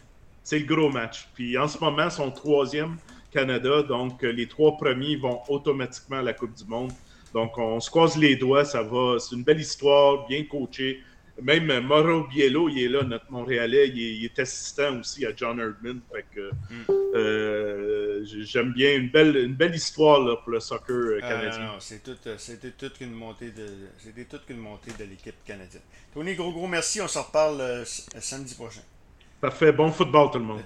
C'est 0.44 0.60
le 0.60 0.66
gros 0.66 0.90
match. 0.90 1.28
Puis 1.36 1.58
en 1.58 1.68
ce 1.68 1.78
moment, 1.78 2.10
son 2.10 2.32
troisième. 2.32 2.98
Canada. 3.32 3.84
Donc, 3.84 4.24
euh, 4.24 4.32
les 4.32 4.48
trois 4.48 4.78
premiers 4.78 5.16
vont 5.16 5.42
automatiquement 5.48 6.18
à 6.18 6.22
la 6.22 6.34
Coupe 6.34 6.54
du 6.54 6.66
Monde. 6.66 6.92
Donc, 7.34 7.58
on 7.58 7.80
se 7.80 7.90
croise 7.90 8.18
les 8.18 8.36
doigts, 8.36 8.66
ça 8.66 8.82
va. 8.84 9.18
C'est 9.20 9.36
une 9.36 9.44
belle 9.44 9.60
histoire, 9.60 10.28
bien 10.28 10.44
coaché. 10.46 11.04
Même 11.42 11.70
euh, 11.72 11.82
Mauro 11.82 12.28
Biello, 12.28 12.68
il 12.68 12.84
est 12.84 12.88
là, 12.90 13.04
notre 13.04 13.32
Montréalais, 13.32 13.88
il 13.88 14.26
est, 14.26 14.40
assistant 14.40 15.00
aussi 15.00 15.26
à 15.26 15.32
John 15.36 15.60
Erdman. 15.60 16.02
Fait 16.12 16.26
que 16.36 16.50
hmm. 16.50 16.86
euh, 17.16 18.26
j'aime 18.26 18.74
bien 18.74 18.96
une 18.98 19.10
belle, 19.10 19.38
une 19.38 19.54
belle 19.54 19.74
histoire 19.74 20.20
là, 20.20 20.36
pour 20.36 20.52
le 20.52 20.60
soccer 20.60 21.22
canadien. 21.22 21.78
c'était 21.80 22.72
toute 22.72 23.00
une 23.00 23.12
montée 23.12 23.52
de, 23.52 23.68
c'était 23.98 24.26
toute 24.26 24.50
une 24.50 24.58
montée 24.58 24.92
de 25.00 25.06
l'équipe 25.06 25.36
canadienne. 25.46 25.84
Tony, 26.14 26.36
gros 26.36 26.52
gros 26.52 26.68
merci, 26.68 27.00
on 27.00 27.08
se 27.08 27.20
reparle 27.20 27.84
samedi 27.86 28.56
prochain. 28.56 28.82
Parfait, 29.40 29.72
bon 29.72 29.90
football 29.92 30.32
tout 30.32 30.40
le 30.40 30.44
monde. 30.44 30.62